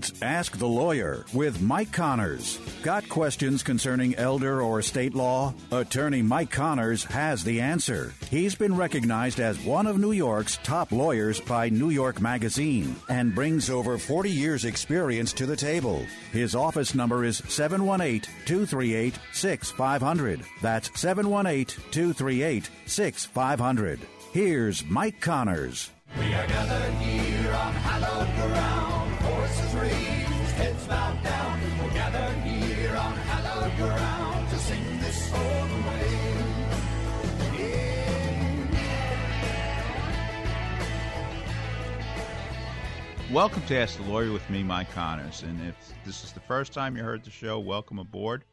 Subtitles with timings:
[0.00, 2.56] It's Ask the Lawyer with Mike Connors.
[2.82, 5.52] Got questions concerning elder or state law?
[5.70, 8.14] Attorney Mike Connors has the answer.
[8.30, 13.34] He's been recognized as one of New York's top lawyers by New York Magazine and
[13.34, 16.02] brings over 40 years' experience to the table.
[16.32, 20.40] His office number is 718 238 6500.
[20.62, 24.00] That's 718 238 6500.
[24.32, 25.90] Here's Mike Connors.
[26.18, 28.89] We are gathered here on hallowed ground,
[30.90, 31.60] bowed down.
[32.44, 36.06] Here on hallowed ground to sing this old way.
[43.32, 45.44] Welcome to Ask the Lawyer with me, Mike Connors.
[45.44, 48.44] And if this is the first time you heard the show, welcome aboard.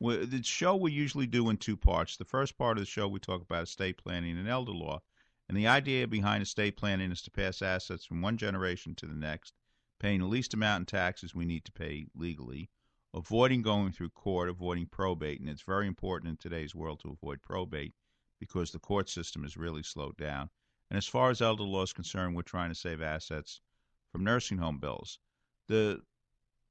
[0.00, 2.16] The show we usually do in two parts.
[2.16, 5.02] The first part of the show, we talk about estate planning and elder law.
[5.48, 9.14] And the idea behind estate planning is to pass assets from one generation to the
[9.14, 9.52] next,
[10.02, 12.68] paying the least amount in taxes we need to pay legally,
[13.14, 15.38] avoiding going through court, avoiding probate.
[15.38, 17.94] And it's very important in today's world to avoid probate
[18.40, 20.50] because the court system is really slowed down.
[20.90, 23.60] And as far as elder law is concerned, we're trying to save assets
[24.10, 25.20] from nursing home bills.
[25.68, 26.02] The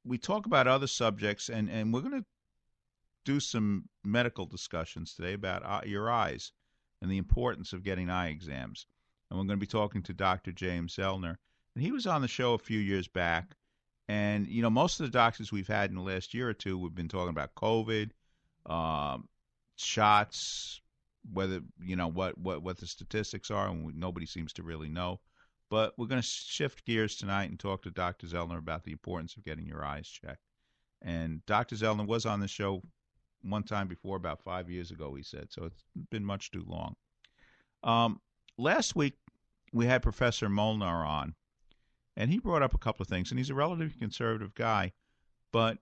[0.04, 2.26] we talk about other subjects, and and we're going to
[3.24, 6.52] do some medical discussions today about uh, your eyes
[7.02, 8.88] and the importance of getting eye exams.
[9.30, 10.52] And we're going to be talking to Dr.
[10.52, 11.38] James Zellner,
[11.76, 13.56] and he was on the show a few years back.
[14.08, 16.78] And you know, most of the doctors we've had in the last year or two,
[16.78, 18.12] we've been talking about COVID,
[18.66, 19.28] um,
[19.78, 20.82] shots,
[21.32, 24.90] whether you know what what what the statistics are, and we, nobody seems to really
[24.90, 25.20] know.
[25.70, 28.28] But we're going to shift gears tonight and talk to Dr.
[28.28, 30.44] Zellner about the importance of getting your eyes checked.
[31.02, 31.78] And Dr.
[31.78, 32.82] Zellner was on the show
[33.44, 35.48] one time before, about five years ago, he said.
[35.50, 36.96] So it's been much too long.
[37.84, 38.20] Um,
[38.58, 39.14] last week,
[39.72, 41.34] we had Professor Molnar on,
[42.16, 43.32] and he brought up a couple of things.
[43.32, 44.94] And he's a relatively conservative guy,
[45.52, 45.80] but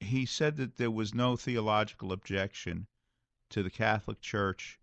[0.00, 2.86] he said that there was no theological objection
[3.50, 4.78] to the Catholic Church.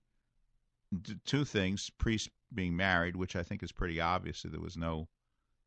[1.26, 5.08] Two things: priests being married, which I think is pretty obvious that there was no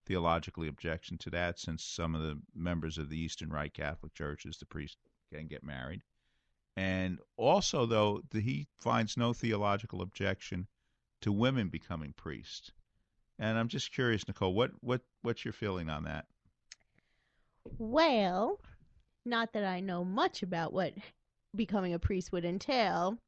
[0.06, 4.56] theologically objection to that, since some of the members of the Eastern Rite Catholic churches,
[4.56, 4.96] the priests
[5.32, 6.02] can get married.
[6.76, 10.66] And also, though, he finds no theological objection
[11.20, 12.70] to women becoming priests.
[13.38, 16.26] And I'm just curious, Nicole, what what what's your feeling on that?
[17.78, 18.60] Well,
[19.24, 20.94] not that I know much about what
[21.54, 23.18] becoming a priest would entail.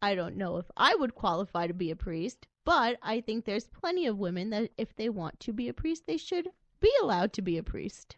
[0.00, 3.66] I don't know if I would qualify to be a priest, but I think there's
[3.66, 6.48] plenty of women that if they want to be a priest, they should
[6.80, 8.16] be allowed to be a priest.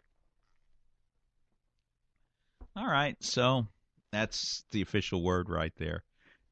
[2.75, 3.67] All right, so
[4.11, 6.03] that's the official word right there.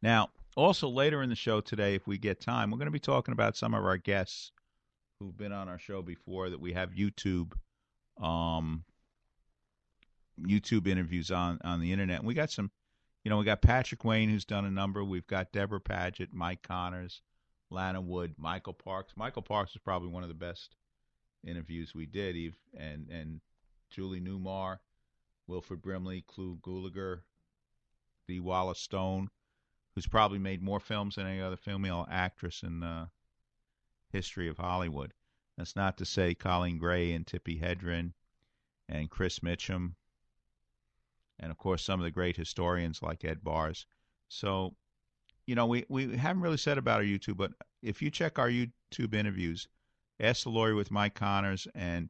[0.01, 2.99] Now, also later in the show today, if we get time, we're going to be
[2.99, 4.51] talking about some of our guests
[5.19, 7.53] who've been on our show before that we have YouTube
[8.21, 8.83] um
[10.39, 12.19] YouTube interviews on on the internet.
[12.19, 12.71] And we got some
[13.23, 15.03] you know, we got Patrick Wayne who's done a number.
[15.03, 17.21] We've got Debra Paget, Mike Connors,
[17.69, 19.13] Lana Wood, Michael Parks.
[19.17, 20.75] Michael Parks is probably one of the best
[21.45, 23.41] interviews we did, Eve and and
[23.89, 24.77] Julie Newmar,
[25.47, 27.21] Wilford Brimley, Clu Gulager,
[28.27, 29.29] Dee Wallace Stone,
[29.95, 33.09] who's probably made more films than any other female actress in the
[34.17, 35.13] history of Hollywood.
[35.57, 38.13] That's not to say Coleen Gray and Tippi Hedren
[38.89, 39.93] and Chris Mitchum,
[41.39, 43.85] and of course some of the great historians like Ed Bars.
[44.29, 44.75] So,
[45.45, 47.51] you know, we, we haven't really said about our YouTube, but
[47.81, 49.67] if you check our YouTube interviews,
[50.19, 52.09] ask the lawyer with Mike Connors and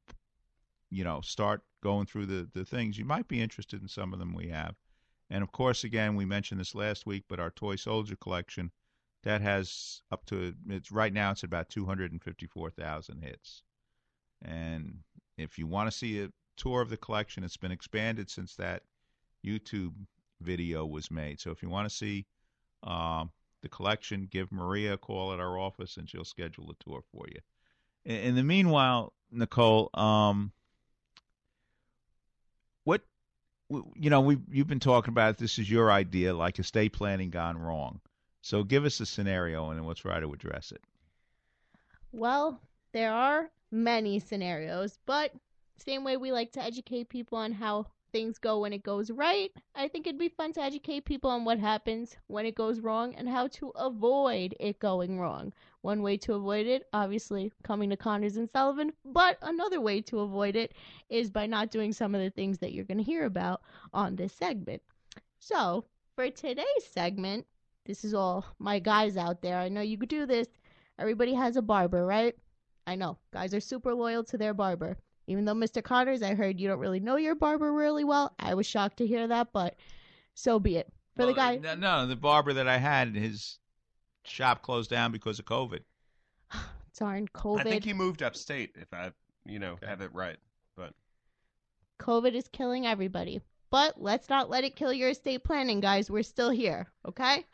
[0.90, 4.20] you know, start going through the, the things, you might be interested in some of
[4.20, 4.76] them we have.
[5.30, 8.72] And of course, again, we mentioned this last week, but our toy soldier collection
[9.24, 13.64] that has up to it's right now it's about 254,000 hits.
[14.42, 15.00] And
[15.38, 18.84] if you want to see a tour of the collection, it's been expanded since that
[19.46, 19.94] YouTube
[20.42, 21.40] video was made.
[21.40, 22.26] So if you want to see
[22.84, 23.32] um,
[23.62, 27.26] the collection, give Maria a call at our office and she'll schedule a tour for
[27.28, 27.40] you.
[28.06, 30.52] In, in the meanwhile, Nicole, um,
[33.70, 37.30] w- you know, we you've been talking about this is your idea, like estate planning
[37.30, 38.00] gone wrong.
[38.48, 40.82] So give us a scenario, and then we'll try to address it.
[42.14, 42.62] Well,
[42.94, 45.34] there are many scenarios, but
[45.76, 49.52] same way we like to educate people on how things go when it goes right,
[49.76, 53.14] I think it'd be fun to educate people on what happens when it goes wrong
[53.16, 55.52] and how to avoid it going wrong.
[55.82, 60.22] One way to avoid it, obviously, coming to Connors and Sullivan, but another way to
[60.22, 60.74] avoid it
[61.10, 63.62] is by not doing some of the things that you're going to hear about
[63.94, 64.82] on this segment.
[65.38, 65.84] So,
[66.16, 67.46] for today's segment,
[67.88, 69.58] this is all my guys out there.
[69.58, 70.48] I know you could do this.
[71.00, 72.36] Everybody has a barber, right?
[72.86, 73.18] I know.
[73.32, 74.98] Guys are super loyal to their barber.
[75.28, 75.84] Even though Mr.
[75.84, 78.34] Connors, I heard you don't really know your barber really well.
[78.40, 79.76] I was shocked to hear that, but
[80.36, 80.92] so be it.
[81.16, 83.58] For the guy, no, no, the barber that I had, his
[84.24, 85.80] shop closed down because of COVID.
[87.00, 87.62] darn COVID.
[87.62, 88.76] I think he moved upstate.
[88.80, 89.12] If I,
[89.46, 90.38] you know, have it right.
[90.76, 90.94] But
[92.00, 93.42] COVID is killing everybody.
[93.70, 96.10] But let's not let it kill your estate planning, guys.
[96.10, 97.46] We're still here, okay?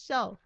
[0.00, 0.38] So,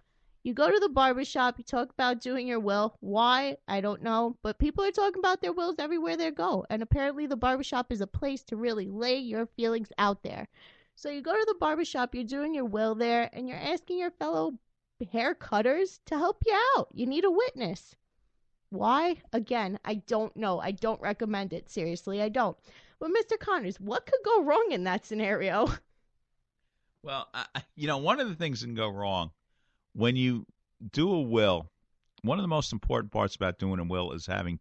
[0.43, 2.97] you go to the barber shop, you talk about doing your will.
[3.01, 3.57] Why?
[3.69, 4.37] I don't know.
[4.43, 6.67] But people are talking about their wills everywhere they go.
[6.69, 10.49] And apparently, the barber shop is a place to really lay your feelings out there.
[10.97, 13.99] So, you go to the barber shop, you're doing your will there, and you're asking
[13.99, 14.59] your fellow
[15.13, 16.89] hair cutters to help you out.
[16.93, 17.95] You need a witness.
[18.71, 19.23] Why?
[19.33, 20.61] Again, I don't know.
[20.61, 21.71] I don't recommend it.
[21.71, 22.57] Seriously, I don't.
[22.99, 23.39] But Mr.
[23.39, 25.69] Connors, what could go wrong in that scenario?
[27.03, 29.31] Well, I- you know, one of the things that can go wrong
[29.95, 30.47] when you
[30.93, 31.71] do a will.
[32.23, 34.59] One of the most important parts about doing a will is having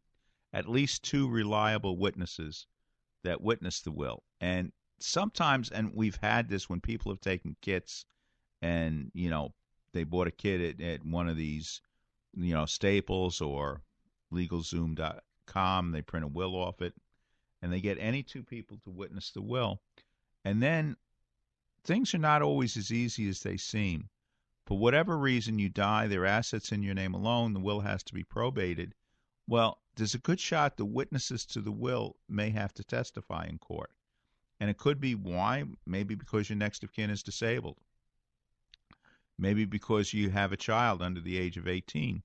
[0.54, 2.68] at least two reliable witnesses
[3.24, 4.24] that witness the will.
[4.40, 8.06] And sometimes, and we've had this when people have taken kits,
[8.62, 9.54] and you know,
[9.94, 11.82] they bought a kit at, at one of these,
[12.36, 13.82] you know, Staples or
[14.34, 15.92] LegalZoom.com.
[15.92, 16.94] They print a will off it,
[17.62, 19.82] and they get any two people to witness the will,
[20.46, 20.96] and then
[21.84, 24.10] things are not always as easy as they seem.
[24.66, 28.02] For whatever reason you die, there are assets in your name alone, the will has
[28.04, 28.94] to be probated.
[29.46, 33.58] Well, there's a good shot the witnesses to the will may have to testify in
[33.58, 33.92] court.
[34.60, 35.66] And it could be why?
[35.86, 37.78] Maybe because your next of kin is disabled.
[39.38, 42.24] Maybe because you have a child under the age of 18.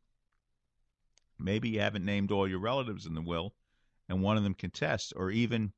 [1.38, 3.54] Maybe you haven't named all your relatives in the will
[4.08, 5.72] and one of them contests, or even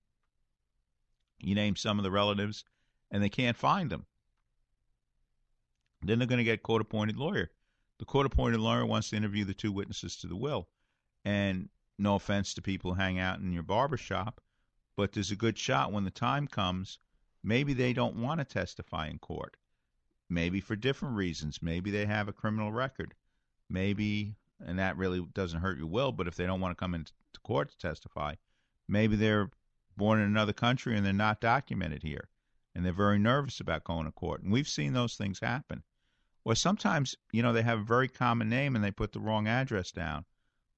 [1.38, 2.64] you name some of the relatives
[3.10, 4.06] and they can't find them.
[6.02, 7.50] Then they're going to get court appointed lawyer.
[7.98, 10.68] The court appointed lawyer wants to interview the two witnesses to the will.
[11.24, 11.68] And
[11.98, 14.40] no offense to people who hang out in your barber shop,
[14.96, 16.98] but there's a good shot when the time comes,
[17.42, 19.56] maybe they don't want to testify in court.
[20.30, 21.60] Maybe for different reasons.
[21.60, 23.14] Maybe they have a criminal record.
[23.68, 26.94] Maybe, and that really doesn't hurt your will, but if they don't want to come
[26.94, 27.12] into
[27.42, 28.34] court to testify,
[28.88, 29.50] maybe they're
[29.96, 32.28] born in another country and they're not documented here
[32.74, 34.42] and they're very nervous about going to court.
[34.42, 35.82] And we've seen those things happen.
[36.44, 39.46] Or sometimes, you know, they have a very common name and they put the wrong
[39.46, 40.24] address down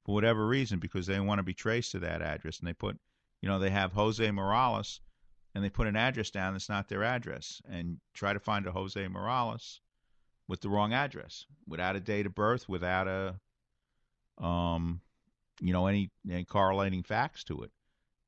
[0.05, 2.59] for whatever reason because they want to be traced to that address.
[2.59, 2.99] And they put,
[3.41, 5.00] you know, they have Jose Morales
[5.55, 8.73] and they put an address down that's not their address and try to find a
[8.73, 9.81] Jose Morales
[10.49, 15.00] with the wrong address, without a date of birth, without a, um,
[15.61, 17.70] you know, any, any correlating facts to it.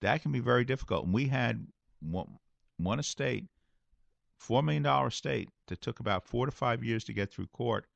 [0.01, 1.05] That can be very difficult.
[1.05, 1.67] And we had
[2.01, 2.39] one,
[2.77, 3.47] one estate
[4.37, 7.87] four million dollar estate that took about four to five years to get through court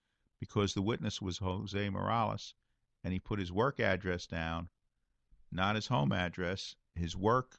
[0.41, 2.55] because the witness was Jose Morales
[3.05, 4.69] and he put his work address down,
[5.51, 6.75] not his home address.
[6.95, 7.59] His work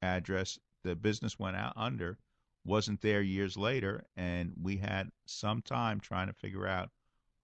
[0.00, 2.18] address, the business went out under,
[2.64, 6.90] wasn't there years later, and we had some time trying to figure out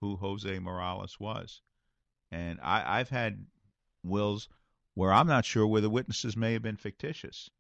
[0.01, 1.61] who Jose Morales was.
[2.31, 3.47] And I, I've had
[4.03, 4.49] wills
[4.95, 7.51] where I'm not sure where the witnesses may have been fictitious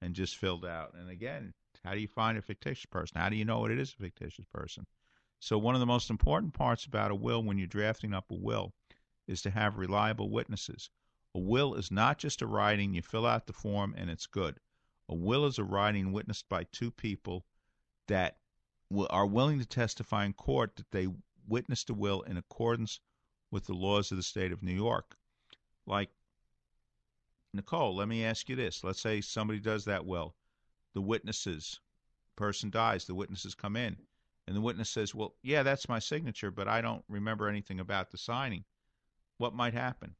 [0.00, 0.94] and just filled out.
[0.94, 1.54] And again,
[1.84, 3.20] how do you find a fictitious person?
[3.20, 4.86] How do you know what it is a fictitious person?
[5.38, 8.34] So one of the most important parts about a will when you're drafting up a
[8.34, 8.72] will
[9.26, 10.88] is to have reliable witnesses.
[11.34, 14.58] A will is not just a writing, you fill out the form and it's good.
[15.08, 17.44] A will is a writing witnessed by two people
[18.06, 18.38] that
[19.10, 21.08] are willing to testify in court that they
[21.46, 23.00] witnessed a will in accordance
[23.50, 25.16] with the laws of the state of New York.
[25.86, 26.08] Like
[27.52, 28.82] Nicole, let me ask you this.
[28.82, 30.34] Let's say somebody does that will.
[30.94, 31.80] The witnesses,
[32.36, 33.96] person dies, the witnesses come in,
[34.46, 38.10] and the witness says, Well, yeah, that's my signature, but I don't remember anything about
[38.10, 38.64] the signing.
[39.38, 40.14] What might happen?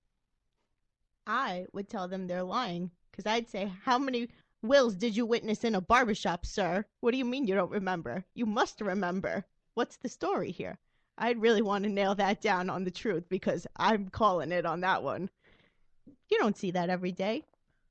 [1.27, 4.29] I would tell them they're lying because I'd say, How many
[4.63, 6.85] wills did you witness in a barbershop, sir?
[7.01, 8.25] What do you mean you don't remember?
[8.35, 9.45] You must remember.
[9.75, 10.79] What's the story here?
[11.17, 14.81] I'd really want to nail that down on the truth because I'm calling it on
[14.81, 15.31] that one.
[16.31, 17.45] You don't see that every day.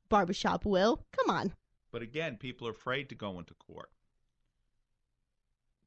[0.10, 1.06] Barbershop will.
[1.14, 1.54] Come on.
[1.94, 3.92] But again, people are afraid to go into court.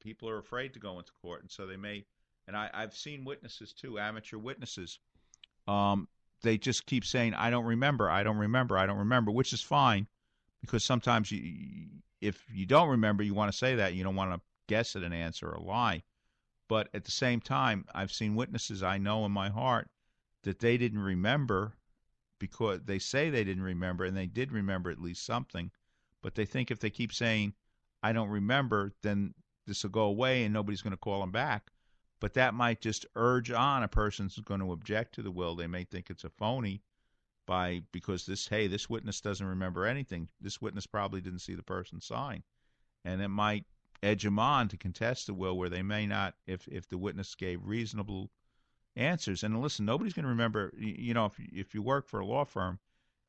[0.01, 2.07] People are afraid to go into court, and so they may.
[2.47, 5.01] And I, I've seen witnesses too, amateur witnesses.
[5.67, 6.07] Um,
[6.43, 9.63] they just keep saying, "I don't remember, I don't remember, I don't remember," which is
[9.63, 10.07] fine,
[10.61, 11.89] because sometimes you,
[12.21, 15.03] if you don't remember, you want to say that you don't want to guess at
[15.03, 16.05] an answer or lie.
[16.69, 19.89] But at the same time, I've seen witnesses I know in my heart
[20.45, 21.75] that they didn't remember
[22.39, 25.73] because they say they didn't remember and they did remember at least something,
[26.27, 27.55] but they think if they keep saying,
[28.03, 29.33] I don't remember, then
[29.65, 31.71] this will go away and nobody's going to call them back.
[32.19, 35.55] But that might just urge on a person who's going to object to the will.
[35.55, 36.83] They may think it's a phony
[37.47, 40.29] by because this hey this witness doesn't remember anything.
[40.41, 42.43] This witness probably didn't see the person sign,
[43.05, 43.65] and it might
[44.03, 47.37] edge them on to contest the will where they may not if if the witness
[47.37, 48.33] gave reasonable
[48.97, 49.45] answers.
[49.45, 50.73] And listen, nobody's going to remember.
[50.77, 52.81] You know, if if you work for a law firm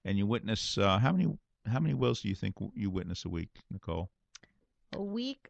[0.04, 3.30] and you witness uh, how many how many wills do you think you witness a
[3.30, 4.10] week, Nicole?
[4.94, 5.50] A week,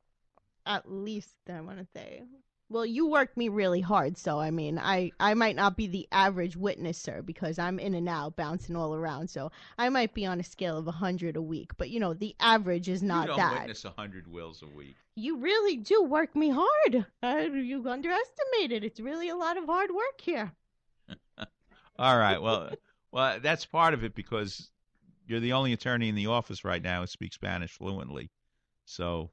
[0.65, 1.35] at least.
[1.49, 2.23] I want to say.
[2.69, 6.05] Well, you work me really hard, so I mean, I I might not be the
[6.11, 9.29] average witnesser because I'm in and out, bouncing all around.
[9.29, 12.13] So I might be on a scale of a hundred a week, but you know,
[12.13, 13.59] the average is not you don't that.
[13.59, 14.97] witness a hundred wills a week.
[15.15, 17.05] You really do work me hard.
[17.23, 18.83] Uh, you underestimate it.
[18.83, 20.51] It's really a lot of hard work here.
[21.99, 22.41] All right.
[22.41, 22.71] Well,
[23.11, 24.69] well, that's part of it because
[25.27, 28.31] you're the only attorney in the office right now who speaks Spanish fluently.
[28.85, 29.29] So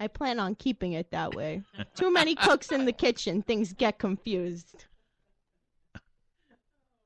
[0.00, 1.62] I plan on keeping it that way.
[1.94, 4.86] Too many cooks in the kitchen, things get confused.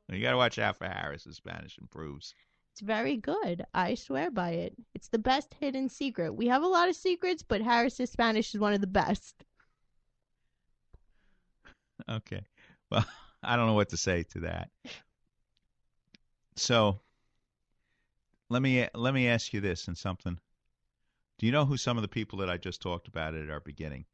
[0.09, 1.25] you got to watch out for Harris.
[1.25, 2.35] His Spanish improves.
[2.73, 3.65] It's very good.
[3.75, 4.75] I swear by it.
[4.95, 6.35] It's the best hidden secret.
[6.35, 9.45] We have a lot of secrets, but Harris's Spanish is one of the best.
[12.09, 12.45] Okay.
[12.91, 13.05] Well,
[13.43, 14.71] I don't know what to say to that.
[16.57, 17.01] So,
[18.49, 20.41] let me let me ask you this and something.
[21.39, 23.61] Do you know who some of the people that I just talked about at our
[23.61, 24.07] beginning?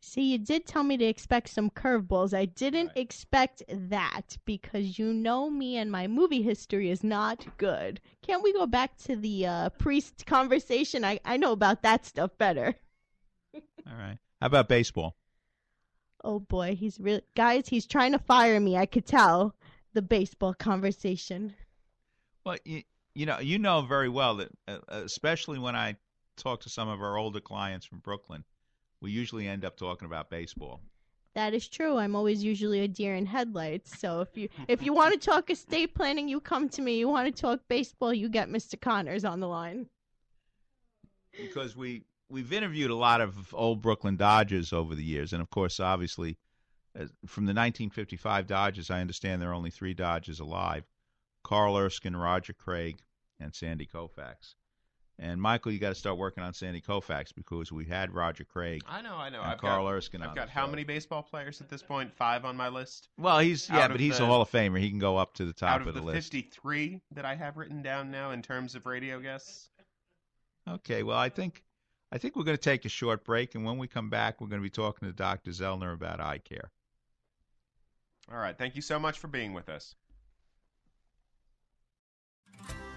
[0.00, 2.32] See, you did tell me to expect some curveballs.
[2.32, 2.96] I didn't Right.
[2.96, 8.00] expect that because you know me and my movie history is not good.
[8.22, 11.04] Can't we go back to the uh, priest conversation?
[11.04, 12.76] I, I know about that stuff better.
[13.86, 14.18] All right.
[14.40, 15.16] How about baseball?
[16.22, 17.68] Oh boy, he's really guys.
[17.68, 18.76] He's trying to fire me.
[18.76, 19.54] I could tell
[19.94, 21.54] the baseball conversation.
[22.46, 22.84] Well, you,
[23.16, 25.96] you know, you know very well that, uh, especially when I
[26.36, 28.44] talk to some of our older clients from Brooklyn,
[29.00, 30.80] we usually end up talking about baseball.
[31.34, 31.98] That is true.
[31.98, 33.98] I'm always usually a deer in headlights.
[33.98, 36.98] So if you if you want to talk estate planning, you come to me.
[36.98, 38.80] You want to talk baseball, you get Mr.
[38.80, 39.88] Connors on the line.
[41.36, 45.50] because we we've interviewed a lot of old Brooklyn Dodgers over the years, and of
[45.50, 46.38] course, obviously,
[47.26, 50.84] from the 1955 Dodgers, I understand there are only three Dodgers alive:
[51.46, 52.98] Carl Erskine, Roger Craig,
[53.38, 54.56] and Sandy Koufax.
[55.16, 58.82] And Michael, you got to start working on Sandy Koufax because we had Roger Craig
[58.88, 59.40] I know, I know.
[59.40, 60.22] I've Carl got, Erskine.
[60.22, 60.72] I've got how show.
[60.72, 62.12] many baseball players at this point?
[62.12, 63.08] Five on my list.
[63.16, 64.80] Well, he's yeah, but he's a the- Hall of Famer.
[64.80, 66.32] He can go up to the top Out of of the, the list.
[66.32, 69.70] 53 that I have written down now in terms of radio guests.
[70.68, 71.62] Okay, well, I think
[72.10, 74.48] I think we're going to take a short break, and when we come back, we're
[74.48, 75.52] going to be talking to Dr.
[75.52, 76.72] Zellner about eye care.
[78.32, 78.58] All right.
[78.58, 79.94] Thank you so much for being with us.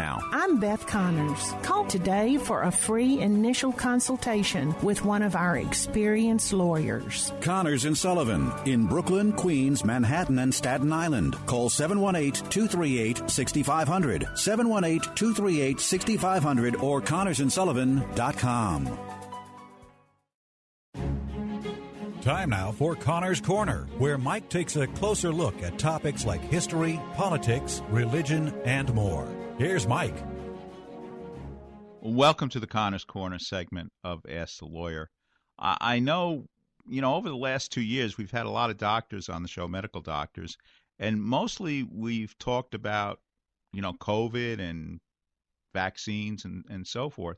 [0.03, 1.53] I'm Beth Connors.
[1.63, 7.31] Call today for a free initial consultation with one of our experienced lawyers.
[7.41, 11.35] Connors and Sullivan in Brooklyn, Queens, Manhattan, and Staten Island.
[11.45, 18.97] Call 718 238 6500, 718 238 6500, or ConnorsandSullivan.com.
[22.21, 27.01] Time now for Connor's Corner, where Mike takes a closer look at topics like history,
[27.15, 29.27] politics, religion, and more.
[29.61, 30.15] Here's Mike.
[32.01, 35.11] Welcome to the Connors Corner segment of Ask the Lawyer.
[35.59, 36.47] I, I know,
[36.89, 39.47] you know, over the last two years, we've had a lot of doctors on the
[39.47, 40.57] show, medical doctors,
[40.97, 43.19] and mostly we've talked about,
[43.71, 44.99] you know, COVID and
[45.75, 47.37] vaccines and, and so forth.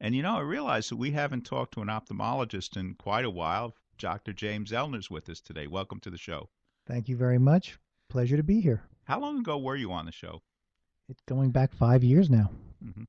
[0.00, 3.30] And, you know, I realized that we haven't talked to an ophthalmologist in quite a
[3.30, 3.74] while.
[3.98, 4.32] Dr.
[4.32, 5.66] James Zellner's with us today.
[5.66, 6.48] Welcome to the show.
[6.86, 7.78] Thank you very much.
[8.08, 8.84] Pleasure to be here.
[9.04, 10.40] How long ago were you on the show?
[11.08, 12.50] It's going back five years now.
[12.84, 13.04] Mm-hmm.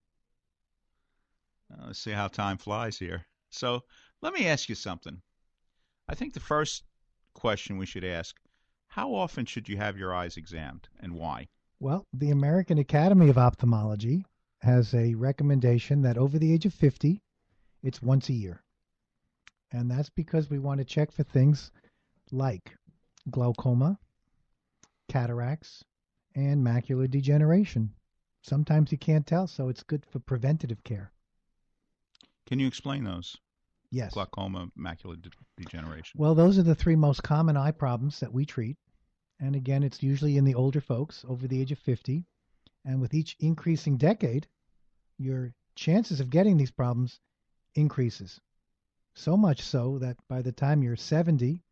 [1.71, 3.25] Uh, let's see how time flies here.
[3.49, 3.83] So
[4.21, 5.21] let me ask you something.
[6.07, 6.83] I think the first
[7.33, 8.35] question we should ask
[8.87, 11.47] how often should you have your eyes examined and why?
[11.79, 14.25] Well, the American Academy of Ophthalmology
[14.61, 17.21] has a recommendation that over the age of 50,
[17.83, 18.63] it's once a year.
[19.71, 21.71] And that's because we want to check for things
[22.31, 22.75] like
[23.29, 23.99] glaucoma,
[25.07, 25.83] cataracts,
[26.39, 27.93] and macular degeneration.
[28.41, 31.11] Sometimes you can't tell, so it's good for preventative care.
[32.45, 33.35] Can you explain those?
[33.91, 34.13] Yes.
[34.13, 36.17] Glaucoma, macular de- degeneration.
[36.17, 38.77] Well, those are the three most common eye problems that we treat.
[39.39, 42.25] And again, it's usually in the older folks over the age of 50.
[42.85, 44.47] And with each increasing decade,
[45.17, 47.19] your chances of getting these problems
[47.75, 48.39] increases.
[49.13, 51.63] So much so that by the time you're 70,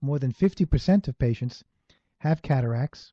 [0.00, 1.64] more than 50% of patients
[2.18, 3.12] have cataracts,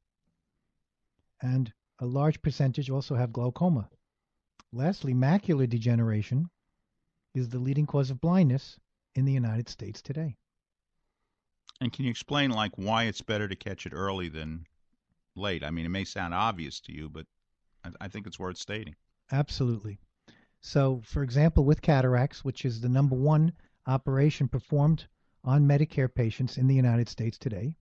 [1.41, 3.89] and a large percentage also have glaucoma.
[4.71, 6.49] Lastly, macular degeneration
[7.34, 8.80] is the leading cause of blindness
[9.15, 10.38] in the United States today.
[11.82, 14.65] And can you explain like why it's better to catch it early than
[15.36, 15.63] late?
[15.63, 17.25] I mean, it may sound obvious to you, but
[17.84, 18.95] I, I think it's worth stating.
[19.32, 19.99] Absolutely.
[20.62, 23.54] So, for example, with cataracts, which is the number one
[23.88, 25.08] operation performed
[25.43, 27.75] on Medicare patients in the United States today,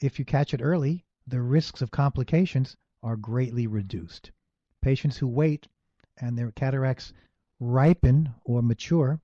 [0.00, 4.32] if you catch it early, the risks of complications are greatly reduced.
[4.82, 5.68] Patients who wait
[6.18, 7.12] and their cataracts
[7.60, 9.20] ripen or mature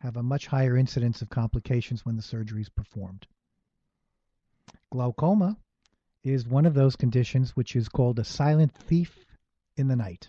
[0.00, 3.26] have a much higher incidence of complications when the surgery is performed.
[4.90, 5.58] Glaucoma
[6.24, 9.26] is one of those conditions which is called a silent thief
[9.76, 10.28] in the night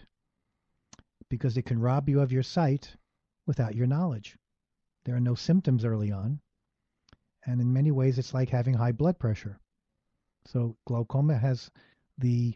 [1.30, 2.98] because it can rob you of your sight
[3.46, 4.38] without your knowledge.
[5.06, 6.42] There are no symptoms early on,
[7.46, 9.60] and in many ways it's like having high blood pressure.
[10.46, 11.70] So glaucoma has
[12.18, 12.56] the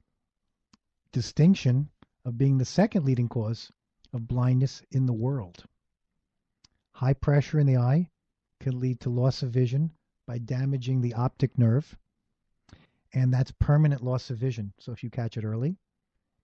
[1.12, 1.90] distinction
[2.26, 3.72] of being the second leading cause
[4.14, 5.64] of blindness in the world.
[6.92, 8.10] High pressure in the eye
[8.60, 9.92] can lead to loss of vision
[10.26, 11.98] by damaging the optic nerve,
[13.14, 14.74] and that's permanent loss of vision.
[14.80, 15.78] So if you catch it early,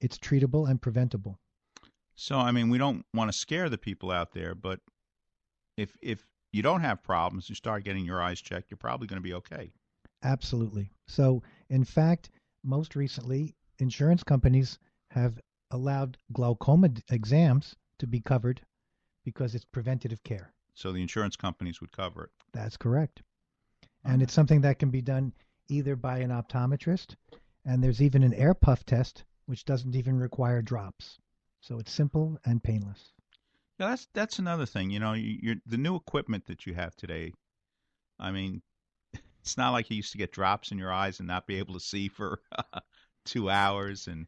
[0.01, 1.39] it's treatable and preventable.
[2.15, 4.79] So I mean, we don't want to scare the people out there, but
[5.77, 9.21] if if you don't have problems, you start getting your eyes checked, you're probably going
[9.21, 9.71] to be okay.
[10.23, 10.91] Absolutely.
[11.07, 12.29] So, in fact,
[12.63, 14.79] most recently, insurance companies
[15.11, 15.39] have
[15.71, 18.61] allowed glaucoma d- exams to be covered
[19.23, 20.53] because it's preventative care.
[20.73, 22.31] So the insurance companies would cover it.
[22.53, 23.21] That's correct.
[24.03, 25.33] And it's something that can be done
[25.67, 27.15] either by an optometrist,
[27.65, 31.19] and there's even an air puff test, which doesn't even require drops.
[31.61, 33.11] So it's simple and painless.
[33.77, 34.89] Yeah, that's that's another thing.
[34.89, 37.33] You know, you, you're, the new equipment that you have today.
[38.17, 38.61] I mean,
[39.49, 41.73] it's not like you used to get drops in your eyes and not be able
[41.73, 42.39] to see for
[43.25, 44.05] two hours.
[44.05, 44.27] And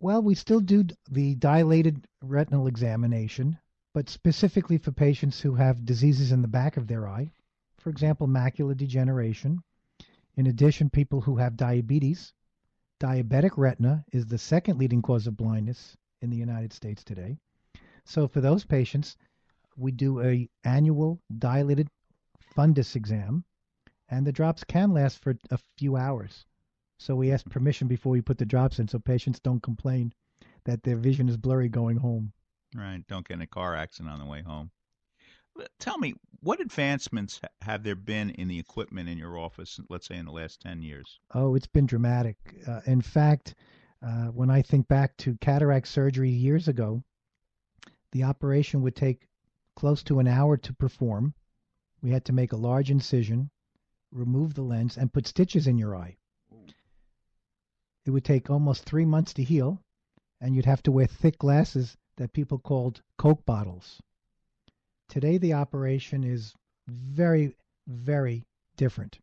[0.00, 3.56] Well, we still do the dilated retinal examination,
[3.94, 7.30] but specifically for patients who have diseases in the back of their eye,
[7.78, 9.62] for example, macular degeneration.
[10.34, 12.32] In addition, people who have diabetes,
[12.98, 17.38] diabetic retina is the second leading cause of blindness in the United States today.
[18.04, 19.16] So for those patients,
[19.76, 21.88] we do a annual dilated
[22.56, 23.44] fundus exam,
[24.08, 26.46] and the drops can last for a few hours.
[26.98, 30.12] So we ask permission before we put the drops in, so patients don't complain
[30.64, 32.32] that their vision is blurry going home.
[32.74, 33.06] Right.
[33.06, 34.70] Don't get in a car accident on the way home.
[35.78, 40.16] Tell me, what advancements have there been in the equipment in your office, let's say
[40.16, 41.18] in the last 10 years?
[41.34, 42.36] Oh, it's been dramatic.
[42.66, 43.54] Uh, in fact,
[44.02, 47.02] uh, when I think back to cataract surgery years ago,
[48.12, 49.26] the operation would take
[49.74, 51.34] close to an hour to perform.
[52.02, 53.50] We had to make a large incision,
[54.10, 56.16] remove the lens, and put stitches in your eye.
[58.04, 59.82] It would take almost three months to heal,
[60.40, 64.00] and you'd have to wear thick glasses that people called Coke bottles.
[65.08, 66.54] Today, the operation is
[66.86, 67.54] very,
[67.86, 69.18] very different.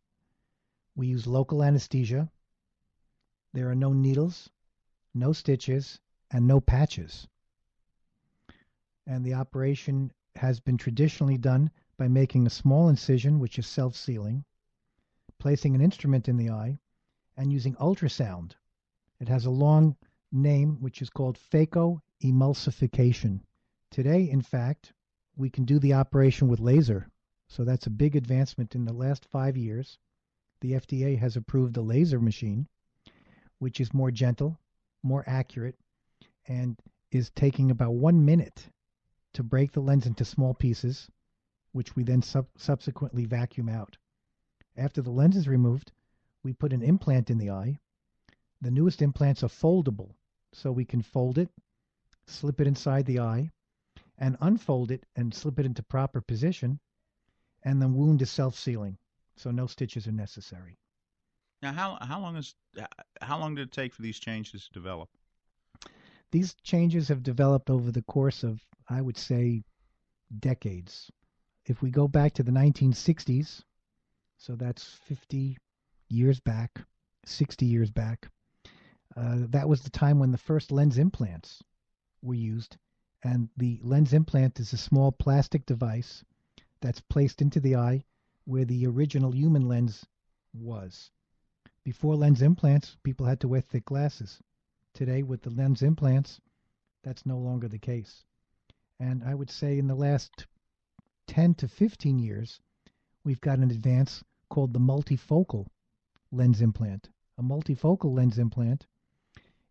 [0.94, 2.30] We use local anesthesia.
[3.52, 4.50] There are no needles,
[5.14, 7.26] no stitches, and no patches.
[9.06, 13.96] And the operation has been traditionally done by making a small incision, which is self
[13.96, 14.44] sealing,
[15.38, 16.78] placing an instrument in the eye,
[17.36, 18.52] and using ultrasound.
[19.20, 19.96] It has a long
[20.32, 23.40] name, which is called phacoemulsification.
[23.90, 24.92] Today, in fact,
[25.36, 27.08] we can do the operation with laser.
[27.48, 29.98] So that's a big advancement in the last five years.
[30.60, 32.66] The FDA has approved a laser machine,
[33.58, 34.58] which is more gentle,
[35.02, 35.78] more accurate,
[36.48, 36.78] and
[37.10, 38.68] is taking about one minute
[39.34, 41.10] to break the lens into small pieces,
[41.72, 43.98] which we then sub- subsequently vacuum out.
[44.76, 45.92] After the lens is removed,
[46.42, 47.80] we put an implant in the eye.
[48.60, 50.14] The newest implants are foldable,
[50.52, 51.50] so we can fold it,
[52.26, 53.50] slip it inside the eye,
[54.18, 56.80] and unfold it and slip it into proper position,
[57.62, 58.98] and the wound is self-sealing,
[59.36, 60.78] so no stitches are necessary.
[61.62, 62.54] Now, how how long is
[63.22, 65.08] how long did it take for these changes to develop?
[66.30, 69.64] These changes have developed over the course of, I would say,
[70.38, 71.10] decades.
[71.64, 73.62] If we go back to the 1960s,
[74.38, 75.58] so that's 50
[76.08, 76.80] years back,
[77.24, 78.28] 60 years back,
[79.16, 81.62] uh, that was the time when the first lens implants
[82.22, 82.76] were used.
[83.24, 86.24] And the lens implant is a small plastic device
[86.80, 88.04] that's placed into the eye
[88.44, 90.06] where the original human lens
[90.52, 91.10] was.
[91.82, 94.42] Before lens implants, people had to wear thick glasses.
[94.92, 96.40] Today, with the lens implants,
[97.02, 98.24] that's no longer the case.
[98.98, 100.46] And I would say in the last
[101.26, 102.60] 10 to 15 years,
[103.26, 105.66] we've got an advance called the multifocal
[106.30, 107.10] lens implant.
[107.38, 108.86] A multifocal lens implant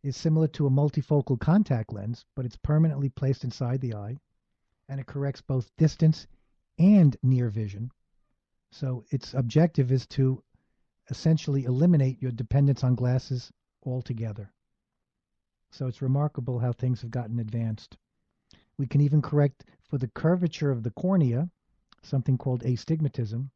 [0.04, 4.18] is similar to a multifocal contact lens, but it's permanently placed inside the eye
[4.90, 6.28] and it corrects both distance
[6.78, 7.90] and near vision.
[8.72, 10.44] So its objective is to
[11.10, 13.54] essentially eliminate your dependence on glasses
[13.86, 14.52] altogether.
[15.72, 17.96] So it's remarkable how things have gotten advanced.
[18.78, 21.50] We can even correct for the curvature of the cornea,
[22.06, 23.52] something called astigmatism.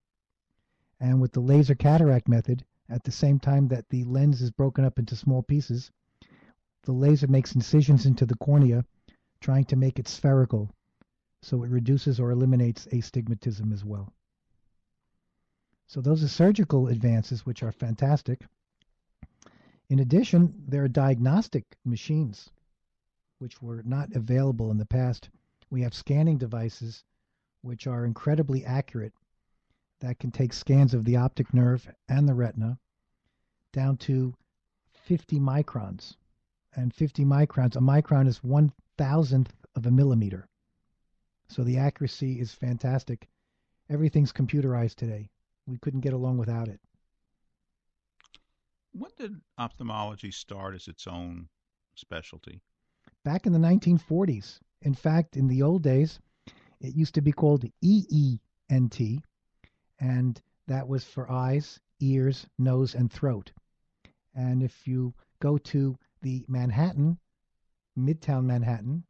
[0.99, 4.83] And with the laser cataract method, at the same time that the lens is broken
[4.83, 5.91] up into small pieces,
[6.83, 8.83] the laser makes incisions into the cornea,
[9.39, 10.69] trying to make it spherical,
[11.41, 14.11] so it reduces or eliminates astigmatism as well.
[15.87, 18.45] So those are surgical advances, which are fantastic.
[19.89, 22.49] In addition, there are diagnostic machines,
[23.39, 25.29] which were not available in the past.
[25.69, 27.03] We have scanning devices,
[27.61, 29.13] which are incredibly accurate,
[29.99, 32.77] that can take scans of the optic nerve and the retina
[33.73, 34.33] down to
[34.93, 36.15] 50 microns.
[36.75, 40.47] And 50 microns, a micron is one thousandth of a millimeter.
[41.47, 43.27] So the accuracy is fantastic.
[43.89, 45.29] Everything's computerized today.
[45.65, 46.79] We couldn't get along without it.
[48.91, 51.49] When did ophthalmology start as its own
[51.95, 52.61] specialty?
[53.23, 54.59] Back in the 1940s.
[54.81, 56.19] In fact, in the old days,
[56.81, 59.21] it used to be called EENT,
[59.99, 63.51] and that was for eyes, ears, nose, and throat.
[64.33, 67.17] And if you go to the Manhattan,
[67.97, 69.03] Midtown Manhattan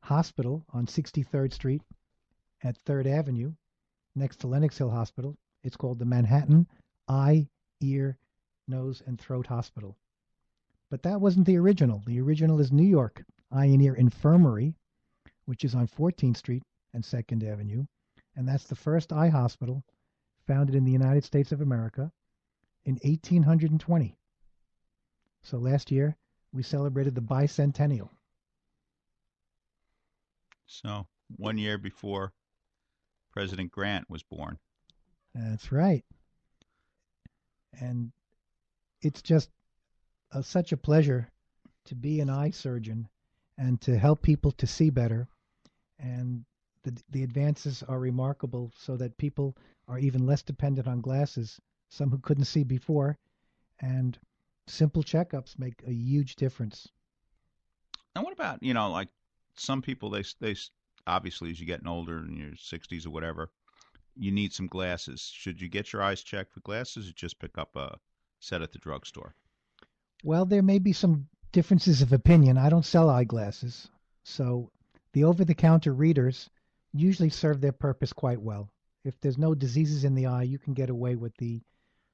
[0.00, 1.82] Hospital on 63rd Street
[2.62, 3.52] at 3rd Avenue,
[4.14, 6.66] next to Lenox Hill Hospital, it's called the Manhattan
[7.06, 7.48] Eye,
[7.80, 8.18] Ear,
[8.66, 9.96] Nose, and Throat Hospital.
[10.90, 12.02] But that wasn't the original.
[12.06, 14.74] The original is New York Eye and Ear Infirmary,
[15.44, 16.64] which is on 14th Street
[16.96, 17.84] and 2nd Avenue.
[18.34, 19.84] And that's the first eye hospital
[20.46, 22.10] founded in the United States of America
[22.84, 24.16] in 1820.
[25.42, 26.16] So last year,
[26.52, 28.08] we celebrated the bicentennial.
[30.66, 31.06] So,
[31.36, 32.32] one year before
[33.30, 34.58] President Grant was born.
[35.34, 36.04] That's right.
[37.78, 38.10] And
[39.02, 39.50] it's just
[40.32, 41.30] a, such a pleasure
[41.84, 43.08] to be an eye surgeon
[43.58, 45.28] and to help people to see better
[45.98, 46.44] and
[46.86, 49.56] the the advances are remarkable, so that people
[49.88, 51.60] are even less dependent on glasses.
[51.88, 53.18] Some who couldn't see before,
[53.80, 54.18] and
[54.66, 56.88] simple checkups make a huge difference.
[58.14, 59.08] And what about you know like
[59.56, 60.54] some people they they
[61.06, 63.50] obviously as you're getting older in your 60s or whatever,
[64.16, 65.30] you need some glasses.
[65.34, 67.98] Should you get your eyes checked for glasses, or just pick up a
[68.40, 69.34] set at the drugstore?
[70.22, 72.58] Well, there may be some differences of opinion.
[72.58, 73.88] I don't sell eyeglasses,
[74.24, 74.70] so
[75.12, 76.50] the over-the-counter readers
[76.92, 78.70] usually serve their purpose quite well.
[79.04, 81.62] If there's no diseases in the eye, you can get away with the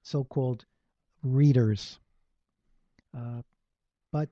[0.02, 0.64] so-called
[1.22, 1.98] readers.
[3.16, 3.42] Uh,
[4.10, 4.28] but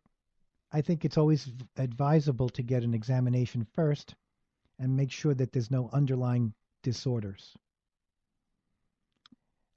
[0.72, 4.14] I think it's always advisable to get an examination first
[4.78, 7.56] and make sure that there's no underlying disorders.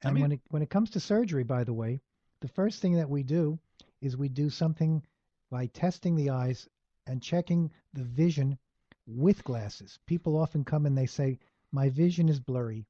[0.01, 2.01] And I mean, when it when it comes to surgery, by the way,
[2.41, 3.57] the first thing that we do
[4.01, 5.01] is we do something
[5.49, 6.67] by testing the eyes
[7.07, 8.57] and checking the vision
[9.05, 9.99] with glasses.
[10.05, 11.39] People often come and they say,
[11.71, 12.85] "My vision is blurry."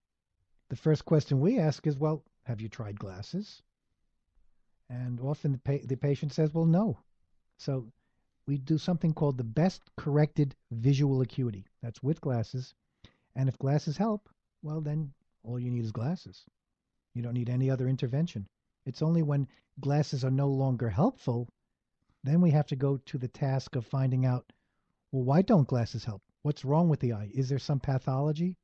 [0.69, 3.61] The first question we ask is, "Well, have you tried glasses?"
[4.89, 6.99] And often the, pa- the patient says, "Well, no."
[7.57, 7.91] So
[8.45, 11.65] we do something called the best corrected visual acuity.
[11.81, 12.73] That's with glasses.
[13.35, 14.29] And if glasses help,
[14.61, 16.45] well, then all you need is glasses.
[17.13, 18.47] You don't need any other intervention.
[18.85, 19.47] It's only when
[19.79, 21.47] glasses are no longer helpful,
[22.23, 24.51] then we have to go to the task of finding out,
[25.13, 26.23] well, why don't glasses help?
[26.41, 27.29] What's wrong with the eye?
[27.35, 28.57] Is there some pathology?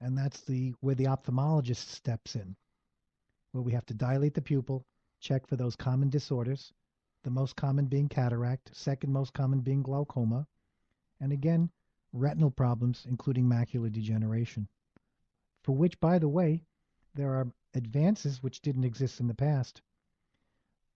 [0.00, 2.54] And that's the where the ophthalmologist steps in,
[3.50, 4.86] where we have to dilate the pupil,
[5.18, 6.72] check for those common disorders,
[7.24, 10.46] the most common being cataract, second most common being glaucoma,
[11.18, 11.68] and again,
[12.12, 14.68] retinal problems, including macular degeneration,
[15.64, 16.62] for which, by the way,
[17.14, 19.82] there are advances which didn't exist in the past.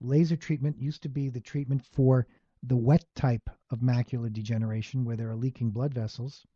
[0.00, 2.28] Laser treatment used to be the treatment for
[2.66, 6.46] the wet type of macular degeneration where there are leaking blood vessels,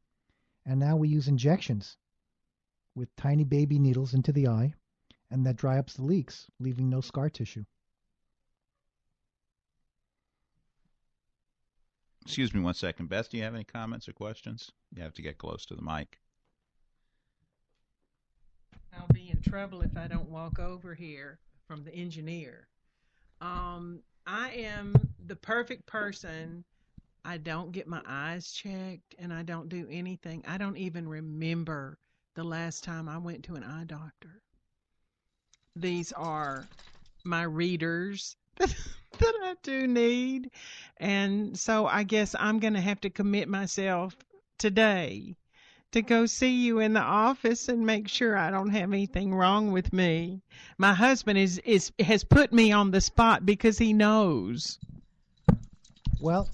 [0.64, 1.96] and now we use injections
[2.94, 4.72] with tiny baby needles into the eye,
[5.30, 7.64] and that dry up the leaks, leaving no scar tissue.
[12.22, 13.08] Excuse me one second.
[13.08, 14.70] Beth, do you have any comments or questions?
[14.94, 16.18] You have to get close to the mic.
[18.94, 22.68] I'll be in trouble if I don't walk over here from the engineer.
[23.40, 26.64] Um, I am the perfect person.
[27.24, 30.42] I don't get my eyes checked and I don't do anything.
[30.48, 31.98] I don't even remember
[32.34, 34.42] the last time I went to an eye doctor.
[35.76, 36.66] These are
[37.24, 38.74] my readers that
[39.20, 40.50] I do need.
[40.96, 44.16] And so I guess I'm going to have to commit myself
[44.56, 45.36] today
[45.92, 49.72] to go see you in the office and make sure I don't have anything wrong
[49.72, 50.42] with me.
[50.78, 54.78] My husband is, is has put me on the spot because he knows.
[56.20, 56.48] Well,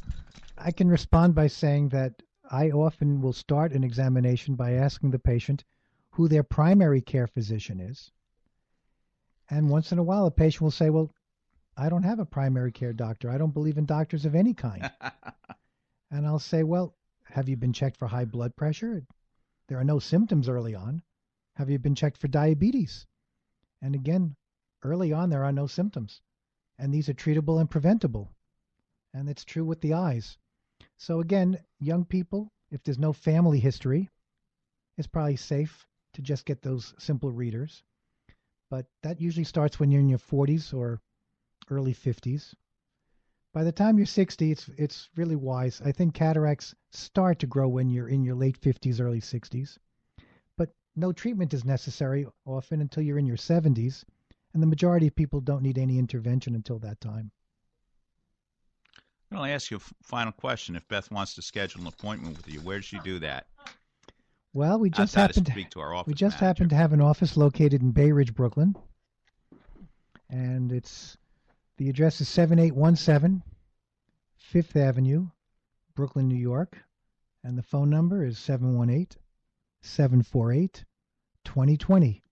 [0.59, 5.19] I can respond by saying that I often will start an examination by asking the
[5.19, 5.65] patient
[6.11, 8.13] who their primary care physician is.
[9.49, 11.15] And once in a while, a patient will say, Well,
[11.79, 13.31] I don't have a primary care doctor.
[13.31, 14.91] I don't believe in doctors of any kind.
[16.11, 19.03] and I'll say, Well, have you been checked for high blood pressure?
[19.69, 21.03] There are no symptoms early on.
[21.57, 23.07] Have you been checked for diabetes?
[23.81, 24.37] And again,
[24.83, 26.21] early on, there are no symptoms.
[26.79, 28.34] And these are treatable and preventable.
[29.15, 30.37] And it's true with the eyes.
[30.97, 34.11] So, again, young people, if there's no family history,
[34.99, 37.85] it's probably safe to just get those simple readers.
[38.69, 41.01] But that usually starts when you're in your 40s or
[41.71, 42.55] early 50s.
[43.53, 45.81] By the time you're 60, it's it's really wise.
[45.81, 49.79] I think cataracts start to grow when you're in your late 50s, early 60s.
[50.57, 54.05] But no treatment is necessary often until you're in your 70s,
[54.53, 57.31] and the majority of people don't need any intervention until that time.
[59.37, 60.77] I'll ask you a final question.
[60.77, 63.47] If Beth wants to schedule an appointment with you, where does she do that?
[64.53, 66.47] Well, we just Outside happen to speak to our office we just manager.
[66.47, 68.77] happen to have an office located in Bay Ridge, Brooklyn,
[70.31, 71.17] and it's
[71.77, 73.43] the address is 7817
[74.37, 75.27] Fifth Avenue,
[75.97, 76.79] Brooklyn, New York,
[77.43, 79.09] and the phone number is 718
[79.83, 80.85] 748
[81.45, 82.23] 2020,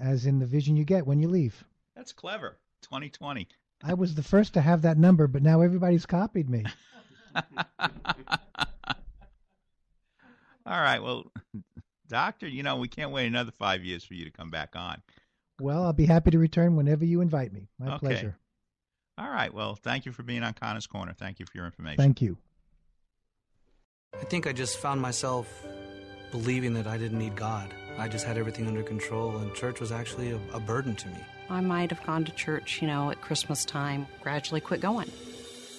[0.00, 1.64] as in the vision you get when you leave.
[1.94, 2.58] That's clever.
[2.82, 3.46] 2020.
[3.86, 6.64] I was the first to have that number, but now everybody's copied me.
[10.66, 11.02] All right.
[11.02, 11.30] Well,
[12.08, 15.02] doctor, you know we can't wait another five years for you to come back on.
[15.60, 17.68] Well, I'll be happy to return whenever you invite me.
[17.78, 17.98] My Okay.
[17.98, 18.38] pleasure.
[19.18, 19.52] All right.
[19.52, 21.12] Well, thank you for being on Connor's Corner.
[21.12, 21.98] Thank you for your information.
[21.98, 22.38] Thank you.
[24.14, 25.46] I think I just found myself
[26.32, 27.72] believing that I didn't need God.
[27.98, 31.20] I just had everything under control, and church was actually a, a burden to me.
[31.50, 35.10] I might have gone to church, you know, at Christmas time, gradually quit going.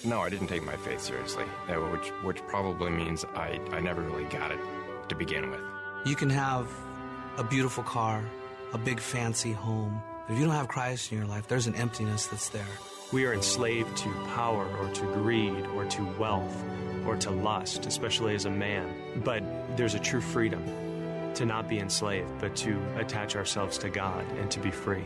[0.04, 4.02] No, I didn't take my faith seriously, uh, which which probably means I, I never
[4.02, 4.60] really got it
[5.08, 5.60] to begin with.
[6.04, 6.70] You can have
[7.36, 8.24] a beautiful car,
[8.72, 10.00] a big fancy home.
[10.26, 12.66] But if you don't have Christ in your life, there's an emptiness that's there.
[13.12, 16.64] We are enslaved to power or to greed or to wealth
[17.06, 19.22] or to lust, especially as a man.
[19.24, 19.42] But
[19.76, 20.64] there's a true freedom
[21.34, 25.04] to not be enslaved, but to attach ourselves to God and to be free.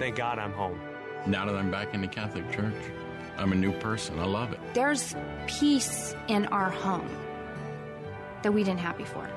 [0.00, 0.80] Thank God I'm home.
[1.26, 2.72] Now that I'm back in the Catholic Church,
[3.36, 4.18] I'm a new person.
[4.18, 4.58] I love it.
[4.72, 5.14] There's
[5.46, 7.06] peace in our home
[8.42, 9.28] that we didn't have before.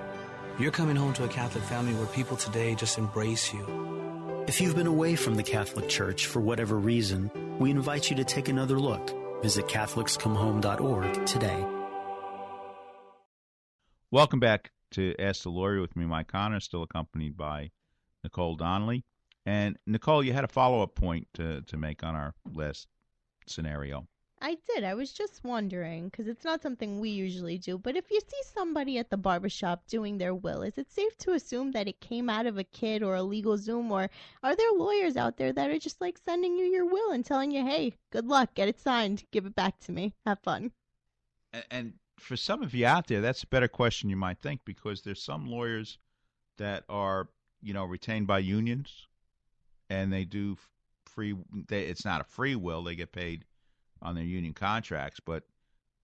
[0.58, 4.45] You're coming home to a Catholic family where people today just embrace you.
[4.47, 8.23] If you've been away from the Catholic Church for whatever reason, we invite you to
[8.23, 9.12] take another look.
[9.41, 11.65] Visit CatholicsComeHome.org today.
[14.12, 17.71] Welcome back to Ask the Lawyer with me, Mike Connor, still accompanied by
[18.23, 19.04] Nicole Donnelly.
[19.45, 22.88] And Nicole, you had a follow up point to, to make on our last
[23.45, 24.08] scenario.
[24.41, 24.84] I did.
[24.84, 27.77] I was just wondering because it's not something we usually do.
[27.77, 31.32] But if you see somebody at the barbershop doing their will, is it safe to
[31.32, 33.89] assume that it came out of a kid or a LegalZoom?
[33.89, 34.10] Or
[34.43, 37.51] are there lawyers out there that are just like sending you your will and telling
[37.51, 40.71] you, hey, good luck, get it signed, give it back to me, have fun?
[41.53, 44.62] And, and for some of you out there, that's a better question you might think
[44.65, 45.99] because there's some lawyers
[46.58, 47.29] that are,
[47.62, 49.08] you know, retained by unions
[49.93, 50.58] and they do
[51.06, 51.36] free.
[51.67, 53.45] They, it's not a free will; they get paid
[54.01, 55.43] on their union contracts, but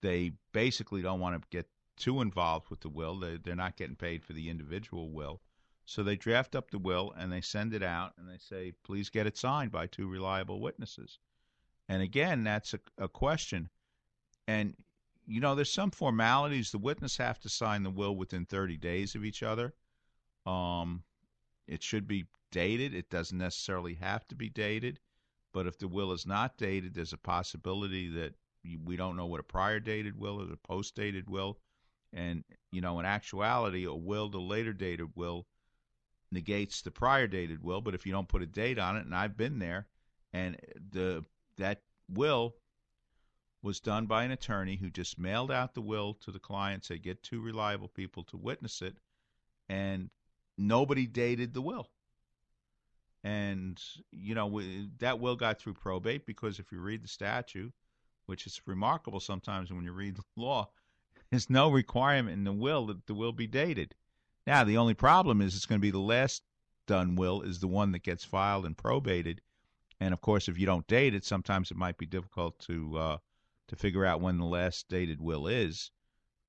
[0.00, 3.18] they basically don't want to get too involved with the will.
[3.18, 5.40] They, they're not getting paid for the individual will,
[5.84, 9.10] so they draft up the will and they send it out and they say, "Please
[9.10, 11.18] get it signed by two reliable witnesses."
[11.88, 13.70] And again, that's a, a question.
[14.46, 14.76] And
[15.26, 16.70] you know, there's some formalities.
[16.70, 19.74] The witness have to sign the will within 30 days of each other.
[20.46, 21.02] Um,
[21.70, 22.92] it should be dated.
[22.92, 24.98] It doesn't necessarily have to be dated,
[25.52, 28.34] but if the will is not dated, there's a possibility that
[28.84, 31.58] we don't know what a prior dated will is, a post dated will.
[32.12, 35.46] And, you know, in actuality, a will, the later dated will,
[36.32, 37.80] negates the prior dated will.
[37.80, 39.86] But if you don't put a date on it, and I've been there,
[40.32, 40.56] and
[40.90, 41.24] the
[41.56, 42.56] that will
[43.62, 47.02] was done by an attorney who just mailed out the will to the client, said
[47.02, 48.96] get two reliable people to witness it,
[49.68, 50.10] and
[50.60, 51.88] nobody dated the will
[53.22, 54.60] and you know
[54.98, 57.72] that will got through probate because if you read the statute,
[58.26, 60.68] which is remarkable sometimes when you read law,
[61.30, 63.94] there's no requirement in the will that the will be dated.
[64.46, 66.42] Now the only problem is it's going to be the last
[66.86, 69.40] done will is the one that gets filed and probated,
[70.00, 73.18] and of course if you don't date it, sometimes it might be difficult to uh,
[73.68, 75.90] to figure out when the last dated will is.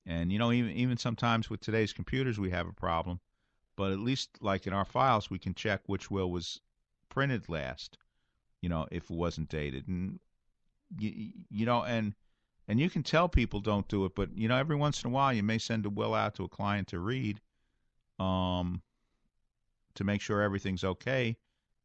[0.05, 3.19] And you know even even sometimes with today's computers we have a problem
[3.81, 6.61] but at least like in our files we can check which will was
[7.09, 7.97] printed last
[8.61, 9.87] you know if it wasn't dated.
[9.87, 10.19] And
[10.99, 12.13] you, you know and
[12.67, 15.11] and you can tell people don't do it but you know every once in a
[15.11, 17.41] while you may send a will out to a client to read
[18.19, 18.83] um
[19.95, 21.35] to make sure everything's okay.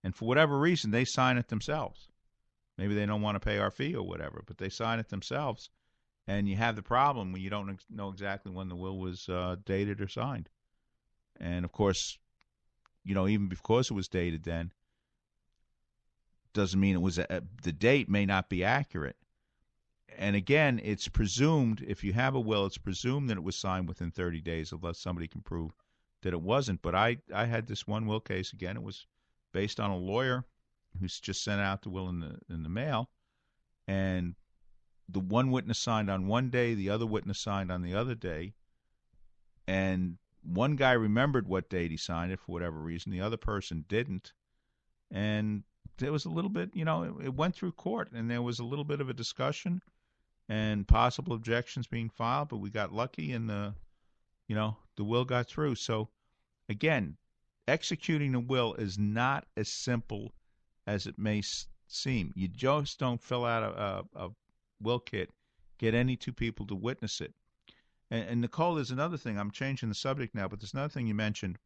[0.04, 2.08] And for whatever reason they sign it themselves.
[2.76, 5.70] Maybe they don't want to pay our fee or whatever but they sign it themselves.
[6.26, 9.56] And you have the problem when you don't know exactly when the will was uh,
[9.64, 10.50] dated or signed
[11.40, 12.18] and of course,
[13.04, 14.72] you know, even because it was dated then,
[16.52, 19.16] doesn't mean it was a, the date may not be accurate.
[20.18, 23.86] And again, it's presumed if you have a will, it's presumed that it was signed
[23.86, 25.72] within 30 days, unless somebody can prove
[26.22, 26.80] that it wasn't.
[26.82, 28.76] But I I had this one will case again.
[28.76, 29.06] It was
[29.52, 30.44] based on a lawyer
[30.98, 33.10] who's just sent out the will in the in the mail,
[33.86, 34.34] and
[35.08, 38.54] the one witness signed on one day, the other witness signed on the other day,
[39.68, 43.12] and one guy remembered what date he signed it for whatever reason.
[43.12, 44.32] The other person didn't,
[45.10, 45.64] and
[45.98, 48.58] there was a little bit, you know, it, it went through court, and there was
[48.58, 49.82] a little bit of a discussion
[50.48, 53.74] and possible objections being filed, but we got lucky, and the,
[54.46, 55.74] you know, the will got through.
[55.74, 56.08] So,
[56.68, 57.16] again,
[57.66, 60.32] executing a will is not as simple
[60.86, 61.42] as it may
[61.88, 62.32] seem.
[62.36, 63.82] You just don't fill out a,
[64.20, 64.30] a, a
[64.80, 65.30] will kit,
[65.78, 67.34] get any two people to witness it.
[68.10, 69.38] And, and Nicole, there's another thing.
[69.38, 71.58] I'm changing the subject now, but there's another thing you mentioned.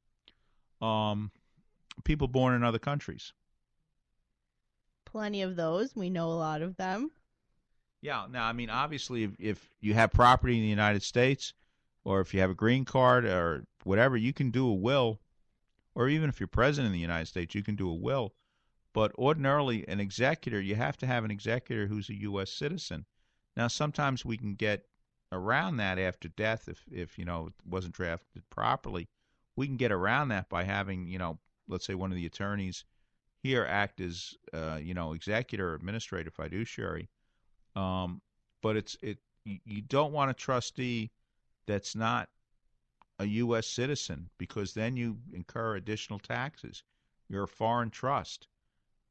[0.81, 1.31] Um,
[2.05, 3.33] people born in other countries.
[5.05, 5.95] Plenty of those.
[5.95, 7.11] We know a lot of them.
[8.01, 8.27] Yeah.
[8.31, 11.53] Now, I mean, obviously, if, if you have property in the United States,
[12.05, 15.21] or if you have a green card, or whatever, you can do a will,
[15.95, 18.33] or even if you're president of the United States, you can do a will.
[18.93, 22.51] But ordinarily, an executor, you have to have an executor who's a U.S.
[22.51, 23.05] citizen.
[23.57, 24.87] Now, sometimes we can get
[25.33, 29.09] around that after death if if you know it wasn't drafted properly
[29.57, 32.85] we can get around that by having you know let's say one of the attorneys
[33.43, 37.09] here act as uh, you know executor administrative fiduciary
[37.77, 38.21] um,
[38.63, 41.11] but it's it you don't want a trustee
[41.67, 42.29] that's not
[43.19, 43.67] a U.S.
[43.67, 46.83] citizen because then you incur additional taxes.
[47.29, 48.49] You're a foreign trust,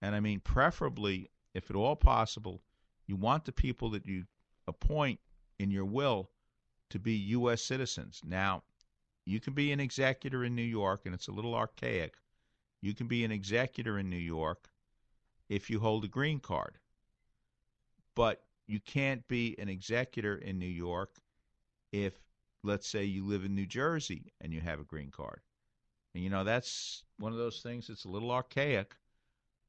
[0.01, 2.61] and I mean, preferably, if at all possible,
[3.07, 4.26] you want the people that you
[4.67, 5.20] appoint
[5.60, 6.32] in your will
[6.89, 7.62] to be U.S.
[7.62, 8.22] citizens.
[8.26, 8.64] Now,
[9.26, 12.16] you can be an executor in New York, and it's a little archaic.
[12.82, 14.70] You can be an executor in New York
[15.49, 16.80] if you hold a green card.
[18.16, 21.18] But you can't be an executor in New York
[21.91, 22.14] if,
[22.64, 25.41] let's say, you live in New Jersey and you have a green card.
[26.14, 28.95] And you know that's one of those things that's a little archaic,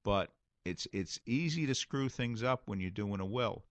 [0.05, 0.33] but
[0.65, 3.65] it's it's easy to screw things up when you're doing a will.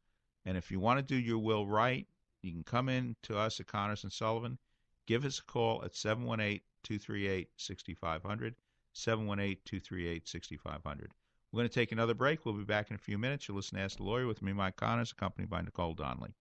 [0.49, 2.07] And if you want to do your will right,
[2.41, 4.57] you can come in to us at Connors and Sullivan.
[5.05, 8.55] Give us a call at 718 238 6500.
[8.93, 11.13] 718 238 6500.
[11.51, 12.43] We're going to take another break.
[12.43, 13.47] We'll be back in a few minutes.
[13.47, 16.33] You'll listen to Ask the Lawyer with me, Mike Connors, accompanied by Nicole Donnelly.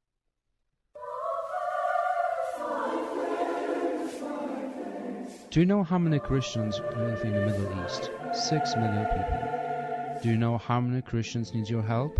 [5.50, 8.10] Do you know how many Christians live in the Middle East?
[8.32, 10.20] Six million people.
[10.22, 12.18] Do you know how many Christians need your help?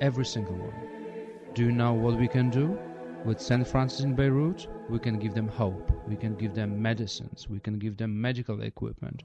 [0.00, 0.95] Every single one.
[1.56, 2.78] Do you know what we can do?
[3.24, 3.66] With St.
[3.66, 5.90] Francis in Beirut, we can give them hope.
[6.06, 7.48] We can give them medicines.
[7.48, 9.22] We can give them medical equipment.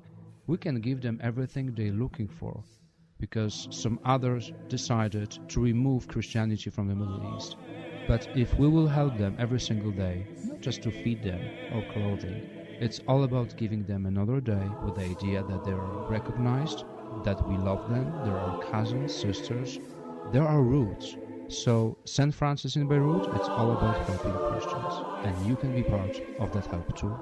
[0.48, 2.64] We can give them everything they're looking for
[3.20, 7.58] because some others decided to remove Christianity from the Middle East.
[8.08, 11.42] But if we will help them every single day, not just to feed them
[11.74, 16.08] or clothing, it's all about giving them another day with the idea that they are
[16.10, 16.86] recognized,
[17.26, 19.82] that we love them, they're our cousins, sisters,
[20.32, 21.18] they're our roots.
[21.52, 22.34] So, St.
[22.34, 24.94] Francis in Beirut, it's all about helping Christians,
[25.26, 27.14] and you can be part of that help too.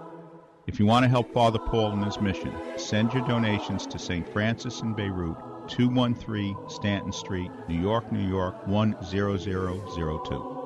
[0.68, 4.32] If you want to help Father Paul in his mission, send your donations to St.
[4.32, 5.36] Francis in Beirut,
[5.68, 10.59] 213 Stanton Street, New York, New York 10002.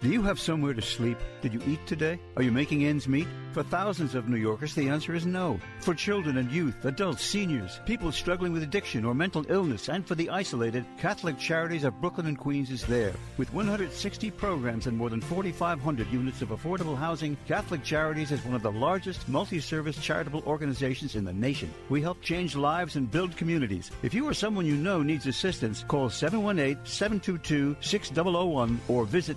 [0.00, 1.16] Do you have somewhere to sleep?
[1.40, 2.20] Did you eat today?
[2.36, 3.26] Are you making ends meet?
[3.52, 5.60] For thousands of New Yorkers, the answer is no.
[5.78, 10.16] For children and youth, adults, seniors, people struggling with addiction or mental illness, and for
[10.16, 13.12] the isolated, Catholic Charities of Brooklyn and Queens is there.
[13.38, 18.56] With 160 programs and more than 4,500 units of affordable housing, Catholic Charities is one
[18.56, 21.72] of the largest multi-service charitable organizations in the nation.
[21.88, 23.92] We help change lives and build communities.
[24.02, 29.36] If you or someone you know needs assistance, call 718-722-6001 or visit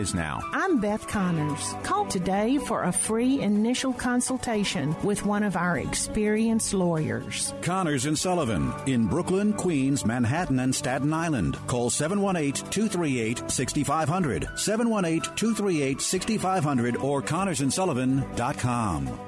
[0.13, 0.39] now.
[0.51, 1.73] I'm Beth Connors.
[1.83, 7.53] Call today for a free initial consultation with one of our experienced lawyers.
[7.61, 11.55] Connors and Sullivan in Brooklyn, Queens, Manhattan, and Staten Island.
[11.67, 19.19] Call 718-238-6500, 718-238-6500 or connorsandsullivan.com.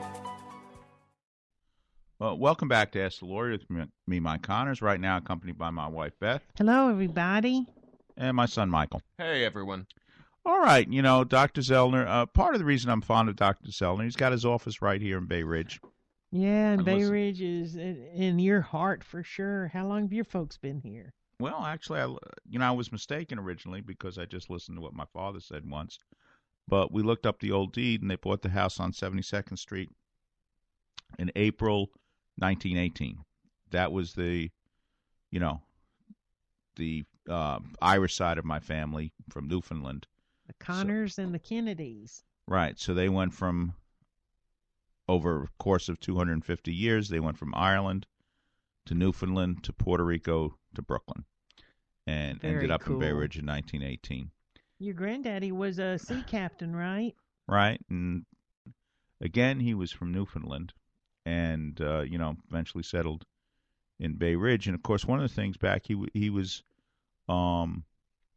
[2.20, 5.58] Well, welcome back to Ask the Lawyer with me, me, Mike Connors, right now accompanied
[5.58, 7.66] by my wife, Beth, Hello, everybody.
[8.16, 9.02] and my son, Michael.
[9.18, 9.88] Hey, everyone.
[10.46, 11.62] All right, you know, Dr.
[11.62, 13.70] Zellner, uh, part of the reason I'm fond of Dr.
[13.70, 15.80] Zellner, he's got his office right here in Bay Ridge.
[16.32, 19.68] Yeah, and Bay listen- Ridge is in in your heart for sure.
[19.68, 21.14] How long have your folks been here?
[21.40, 22.08] Well, actually, I,
[22.50, 25.70] you know, I was mistaken originally because I just listened to what my father said
[25.70, 26.00] once.
[26.68, 29.92] But we looked up the old deed, and they bought the house on 72nd Street
[31.20, 31.92] in April
[32.38, 33.20] 1918.
[33.72, 34.50] That was the,
[35.30, 35.62] you know,
[36.78, 40.08] the uh, Irish side of my family from Newfoundland.
[40.48, 42.24] The Connors and the Kennedys.
[42.48, 42.78] Right.
[42.78, 43.74] So they went from
[45.08, 48.06] over a course of 250 years, they went from Ireland
[48.86, 51.26] to Newfoundland to Puerto Rico to Brooklyn
[52.08, 53.12] and Very ended up in Bay.
[53.12, 54.32] Ridge in 1918.
[54.80, 57.16] Your granddaddy was a sea captain, right?
[57.48, 57.80] Right.
[57.90, 58.26] And
[59.22, 60.74] again, he was from Newfoundland
[61.26, 63.26] and, uh, you know, eventually settled
[64.00, 64.68] in Bay Ridge.
[64.68, 66.64] And of course, one of the things back, he, he was,
[67.30, 67.84] um,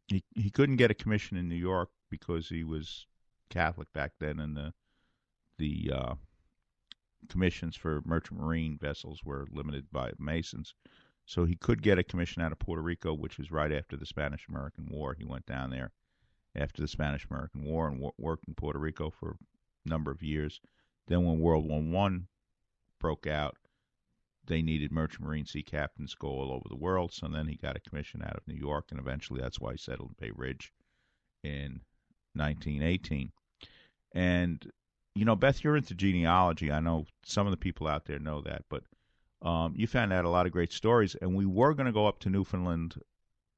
[0.07, 3.05] he, he couldn't get a commission in New York because he was
[3.49, 4.73] Catholic back then and the,
[5.57, 6.15] the, uh,
[7.29, 10.73] commissions for merchant marine vessels were limited by Masons.
[11.25, 14.05] So he could get a commission out of Puerto Rico, which was right after the
[14.05, 15.13] Spanish American War.
[15.17, 15.91] He went down there
[16.55, 19.31] after the Spanish American War and wo- worked in Puerto Rico for
[19.85, 20.61] a number of years.
[21.07, 22.27] Then when World War One
[22.99, 23.57] broke out,
[24.45, 27.11] they needed merchant marine sea captains to go all over the world.
[27.11, 29.77] So then he got a commission out of New York, and eventually that's why he
[29.77, 30.71] settled in Bay Ridge
[31.43, 31.81] in
[32.37, 33.31] 1918.
[34.13, 34.71] And
[35.15, 36.71] you know, Beth, you're into genealogy.
[36.71, 38.83] I know some of the people out there know that, but
[39.41, 41.15] um, you found out a lot of great stories.
[41.19, 43.01] And we were going to go up to Newfoundland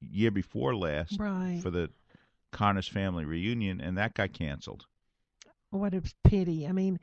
[0.00, 1.60] year before last Right.
[1.62, 1.90] for the
[2.50, 4.86] Connors family reunion, and that got canceled.
[5.70, 6.66] What a pity.
[6.66, 6.98] I mean,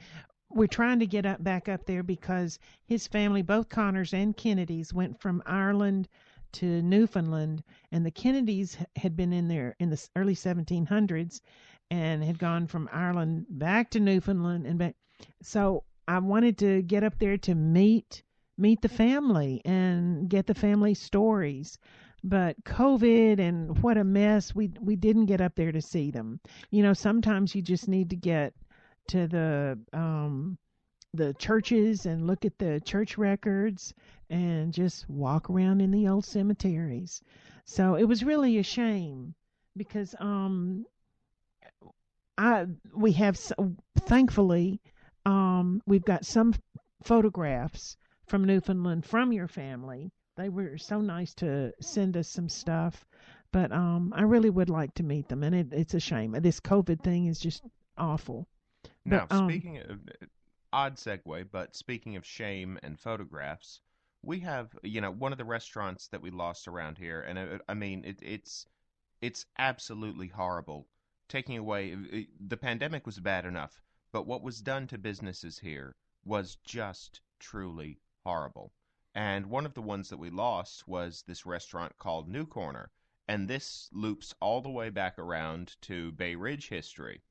[0.50, 4.92] we're trying to get up back up there because his family, both Connors and Kennedys,
[4.94, 6.08] went from Ireland
[6.58, 11.42] to Newfoundland, and the Kennedys had been in there in the early 1700s
[11.92, 14.96] and had gone from Ireland back to Newfoundland and back.
[15.42, 18.24] So I wanted to get up there to meet
[18.58, 21.78] meet the family and get the family stories.
[22.24, 24.56] But COVID and what a mess.
[24.56, 26.40] We we didn't get up there to see them.
[26.72, 28.54] You know, sometimes you just need to get
[29.10, 30.58] to the um
[31.14, 33.94] the churches and look at the church records
[34.30, 37.22] and just walk around in the old cemeteries.
[37.66, 39.36] So it was really a shame
[39.76, 40.86] because um
[42.38, 43.40] I we have
[44.00, 44.82] thankfully
[45.26, 46.54] um we've got some
[47.04, 50.12] photographs from Newfoundland from your family.
[50.36, 53.06] They were so nice to send us some stuff,
[53.52, 56.34] but um I really would like to meet them and it, it's a shame.
[56.40, 57.64] This COVID thing is just
[57.98, 58.48] awful.
[59.06, 60.00] Now, But, um, speaking of
[60.74, 63.82] odd segue, but speaking of shame and photographs,
[64.22, 67.60] we have you know one of the restaurants that we lost around here, and I,
[67.70, 68.66] I mean it, it's
[69.22, 70.88] it's absolutely horrible.
[71.28, 75.96] Taking away it- the pandemic was bad enough, but what was done to businesses here
[76.26, 78.74] was just truly horrible.
[79.14, 82.92] And one of the ones that we lost was this restaurant called New Corner,
[83.28, 87.22] and this loops all the way back around to Bay Ridge history.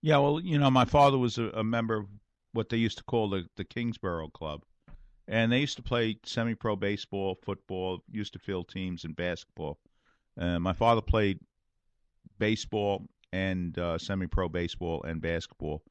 [0.00, 2.06] Yeah, well, you know, my father was a, a member of
[2.52, 4.62] what they used to call the the Kingsborough Club,
[5.26, 9.78] and they used to play semi-pro baseball, football, used to field teams, and basketball.
[10.38, 11.40] Uh, my father played
[12.38, 15.82] baseball and uh, semi-pro baseball and basketball,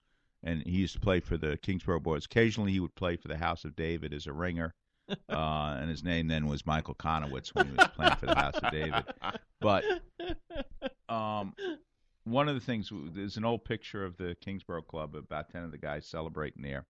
[0.43, 2.25] and he used to play for the Kingsborough Boys.
[2.25, 4.73] Occasionally, he would play for the House of David as a ringer,
[5.09, 8.57] uh, and his name then was Michael Conowitz when he was playing for the House
[8.57, 9.03] of David.
[9.59, 9.83] But
[11.09, 11.53] um,
[12.27, 15.71] one of the things there's an old picture of the Kingsborough Club, about ten of
[15.71, 16.85] the guys celebrating there,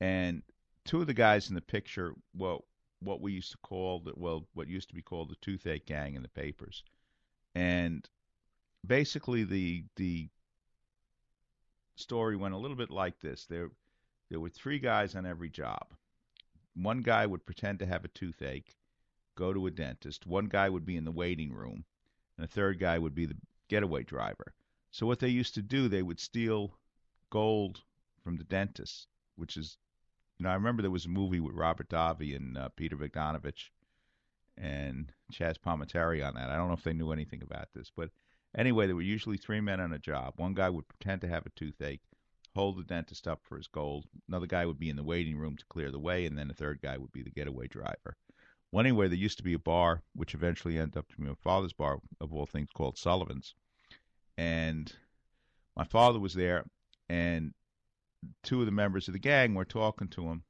[0.00, 0.42] and
[0.84, 2.64] two of the guys in the picture, well,
[3.00, 6.14] what we used to call the well, what used to be called the Toothache Gang
[6.14, 6.84] in the papers,
[7.54, 8.08] and
[8.86, 10.28] basically the the
[11.96, 13.70] story went a little bit like this: there
[14.30, 15.94] there were three guys on every job.
[16.74, 18.76] One guy would pretend to have a toothache,
[19.34, 20.26] go to a dentist.
[20.26, 21.84] One guy would be in the waiting room,
[22.36, 23.36] and a third guy would be the
[23.68, 24.54] getaway driver.
[24.90, 26.78] So what they used to do, they would steal
[27.30, 27.82] gold
[28.22, 29.78] from the dentist, which is,
[30.38, 33.70] you know, I remember there was a movie with Robert Davi and uh, Peter Bogdanovich
[34.56, 36.50] and Chaz Palminteri on that.
[36.50, 38.10] I don't know if they knew anything about this, but
[38.56, 40.34] anyway, there were usually three men on a job.
[40.36, 42.00] One guy would pretend to have a toothache,
[42.54, 44.06] hold the dentist up for his gold.
[44.28, 46.54] Another guy would be in the waiting room to clear the way, and then a
[46.54, 48.16] third guy would be the getaway driver.
[48.76, 51.34] Well, anyway, there used to be a bar, which eventually ended up to be my
[51.42, 53.54] father's bar, of all things, called Sullivan's.
[54.36, 54.92] And
[55.74, 56.66] my father was there,
[57.08, 57.54] and
[58.42, 60.42] two of the members of the gang were talking to him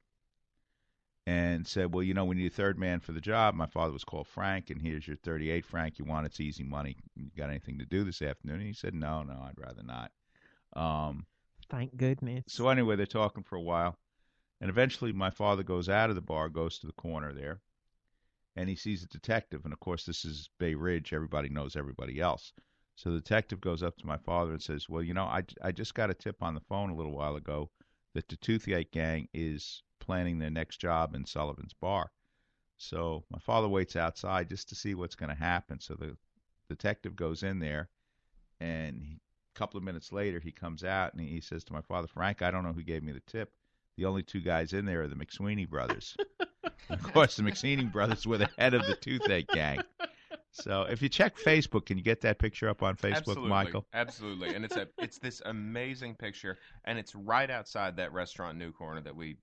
[1.25, 3.55] and said, Well, you know, we need a third man for the job.
[3.55, 5.97] My father was called Frank, and here's your 38, Frank.
[5.97, 6.97] You want it's easy money.
[7.15, 8.57] You got anything to do this afternoon?
[8.57, 10.11] And he said, No, no, I'd rather not.
[10.75, 11.25] Um,
[11.69, 12.43] Thank goodness.
[12.49, 13.97] so anyway, they're talking for a while,
[14.59, 17.61] and eventually my father goes out of the bar, goes to the corner there,
[18.57, 19.61] and he sees a detective.
[19.63, 22.51] And of course, this is Bay Ridge; everybody knows everybody else.
[22.95, 25.71] So the detective goes up to my father and says, "Well, you know, I I
[25.71, 27.69] just got a tip on the phone a little while ago
[28.13, 32.11] that the Toothache Gang is planning their next job in Sullivan's bar."
[32.77, 35.79] So my father waits outside just to see what's going to happen.
[35.79, 36.17] So the
[36.67, 37.89] detective goes in there,
[38.59, 39.19] and he,
[39.55, 42.41] a couple of minutes later, he comes out and he says to my father, Frank,
[42.41, 43.53] I don't know who gave me the tip.
[43.97, 46.15] The only two guys in there are the McSweeney brothers.
[46.89, 49.81] of course, the McSweeney brothers were the head of the Toothache Gang.
[50.51, 53.85] So if you check Facebook, can you get that picture up on Facebook, absolutely, Michael?
[53.93, 58.71] Absolutely, and it's a it's this amazing picture, and it's right outside that restaurant New
[58.71, 59.37] Corner that we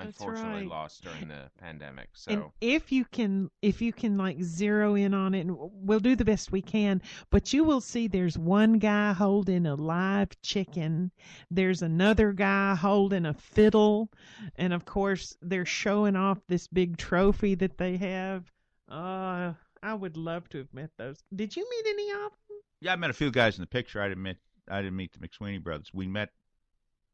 [0.00, 0.68] unfortunately right.
[0.68, 2.08] lost during the pandemic.
[2.12, 6.00] So And if you can, if you can like zero in on it, and we'll
[6.00, 10.28] do the best we can, but you will see there's one guy holding a live
[10.42, 11.10] chicken.
[11.50, 14.10] There's another guy holding a fiddle.
[14.56, 18.50] And of course, they're showing off this big trophy that they have.
[18.88, 21.22] Uh, I would love to have met those.
[21.34, 22.58] Did you meet any of them?
[22.80, 24.00] Yeah, I met a few guys in the picture.
[24.00, 24.36] I didn't meet.
[24.70, 25.90] I didn't meet the McSweeney brothers.
[25.92, 26.30] We met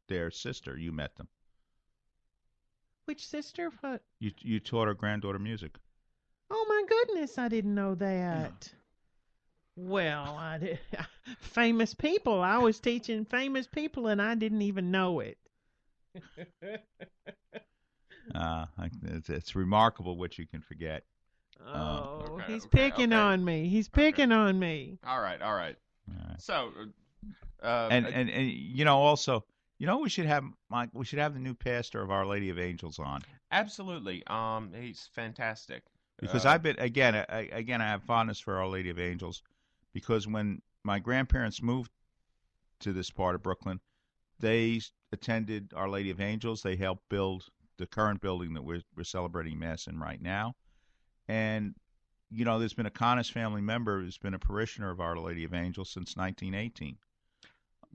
[0.07, 0.77] their sister.
[0.77, 1.27] You met them.
[3.05, 3.71] Which sister?
[3.81, 4.01] What?
[4.19, 5.75] You you taught her granddaughter music.
[6.49, 8.71] Oh my goodness, I didn't know that.
[9.75, 10.79] Well, I did.
[11.39, 12.41] famous people.
[12.41, 15.37] I was teaching famous people, and I didn't even know it.
[18.33, 18.65] Uh,
[19.03, 21.03] it's, it's remarkable what you can forget.
[21.63, 23.21] Um, Oh, Okay, he's okay, picking okay.
[23.21, 23.69] on me.
[23.69, 24.97] He's picking on me.
[25.05, 25.77] All right, all right.
[26.39, 26.71] So,
[27.61, 29.45] uh, and, uh, and and you know also
[29.77, 32.49] you know we should have Mike we should have the new pastor of Our Lady
[32.49, 33.21] of Angels on.
[33.51, 35.83] Absolutely, um, he's fantastic.
[36.19, 39.41] because Uh, I've been again I, again I have fondness for Our Lady of Angels
[39.93, 41.91] because when my grandparents moved
[42.79, 43.79] to this part of Brooklyn
[44.39, 46.61] they attended Our Lady of Angels.
[46.61, 47.45] They helped build
[47.77, 50.55] the current building that we're we're celebrating mass in right now.
[51.27, 51.75] And
[52.29, 55.43] you know there's been a Connors family member who's been a parishioner of Our Lady
[55.43, 56.97] of Angels since 1918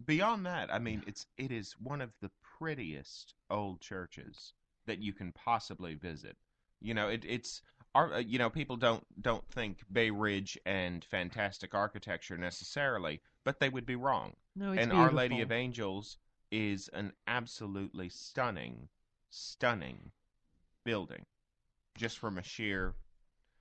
[0.06, 4.54] beyond that, I mean, it's it is one of the prettiest old churches
[4.86, 6.36] that you can possibly visit.
[6.80, 7.62] You know, it, it's
[7.94, 13.60] our, uh, you know, people don't don't think Bay Ridge and fantastic architecture necessarily, but
[13.60, 14.34] they would be wrong.
[14.56, 16.16] No, it's and Our Lady of Angels
[16.50, 18.88] is an absolutely stunning,
[19.28, 20.12] stunning
[20.84, 21.26] building,
[21.96, 22.94] just from a sheer.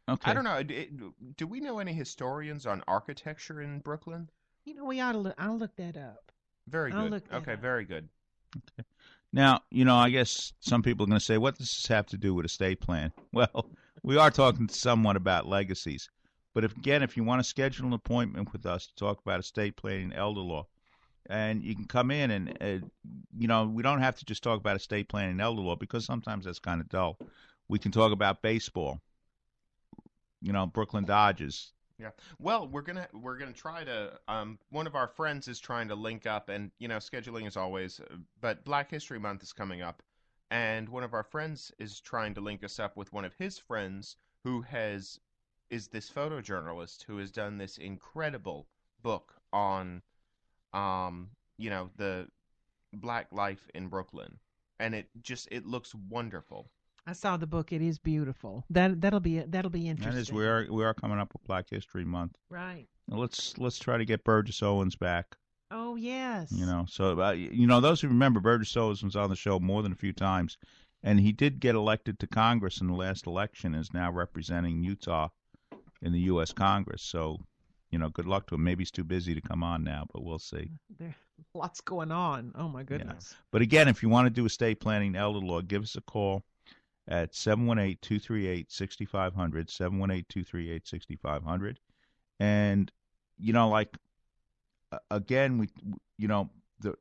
[0.07, 0.31] Okay.
[0.31, 0.63] I don't know.
[0.63, 0.89] d-
[1.37, 4.29] Do we know any historians on architecture in Brooklyn?
[4.65, 5.19] You know, we ought to.
[5.19, 6.28] Look, I'll look that up.
[6.69, 7.11] Very I'll good.
[7.11, 7.59] look Okay, up.
[7.59, 8.09] very good.
[8.57, 8.87] Okay.
[9.31, 12.07] Now, you know, I guess some people are going to say, what does this have
[12.07, 13.11] to do with estate plan?
[13.31, 13.69] Well,
[14.01, 16.09] we are talking to somewhat about legacies.
[16.55, 19.39] But if, again, if you want to schedule an appointment with us to talk about
[19.39, 20.65] estate planning and elder law,
[21.29, 22.85] and you can come in and, uh,
[23.37, 26.05] you know, we don't have to just talk about estate planning and elder law because
[26.05, 27.19] sometimes that's kind of dull.
[27.67, 28.99] We can talk about baseball,
[30.41, 31.71] you know, Brooklyn Dodgers.
[31.99, 32.11] Yeah.
[32.39, 34.19] Well, we're gonna we're gonna try to.
[34.27, 37.57] Um, one of our friends is trying to link up, and you know, scheduling is
[37.57, 37.99] always.
[37.99, 40.01] uh, But Black History Month is coming up,
[40.49, 43.59] and one of our friends is trying to link us up with one of his
[43.59, 45.19] friends who has
[45.69, 48.67] is this photojournalist who has done this incredible
[49.03, 50.01] book on,
[50.73, 52.27] um, you know, the
[52.93, 54.39] black life in Brooklyn,
[54.79, 56.71] and it just it looks wonderful.
[57.09, 57.73] I saw the book.
[57.73, 58.63] It is beautiful.
[58.69, 60.21] That that'll be that'll be That interesting.
[60.21, 62.37] is, we are we are coming up with Black History Month.
[62.51, 62.85] Right.
[63.07, 65.35] Now, let's let's try to get Burgess Owens back.
[65.71, 66.51] Oh yes.
[66.51, 69.59] You know, so uh, you know those who remember Burgess Owens was on the show
[69.59, 70.59] more than a few times,
[71.01, 73.73] and he did get elected to Congress in the last election.
[73.73, 75.29] Is now representing Utah
[76.03, 76.53] in the U.S.
[76.53, 77.01] Congress.
[77.01, 77.39] So,
[77.89, 78.63] you know, good luck to him.
[78.63, 80.69] Maybe he's too busy to come on now, but we'll see.
[80.99, 81.15] There,
[81.55, 82.51] lots going on.
[82.53, 83.33] Oh my goodness.
[83.51, 86.43] But again, if you want to do estate planning, elder law, give us a call
[87.09, 88.69] at 718-238-6500,
[90.31, 91.75] 718-238-6500.
[92.39, 92.89] And
[93.37, 93.97] you know, like
[95.09, 95.69] again, we
[96.17, 96.49] you know,
[96.79, 96.95] the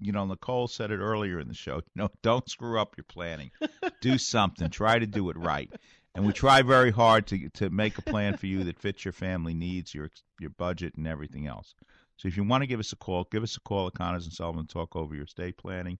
[0.00, 3.04] you know, Nicole said it earlier in the show, you know, don't screw up your
[3.04, 3.52] planning.
[4.00, 4.68] do something.
[4.68, 5.72] Try to do it right.
[6.14, 9.12] And we try very hard to to make a plan for you that fits your
[9.12, 10.10] family needs, your
[10.40, 11.74] your budget and everything else.
[12.16, 14.26] So if you want to give us a call, give us a call at Connors
[14.26, 14.66] and Sullivan.
[14.66, 15.98] Talk over your estate planning.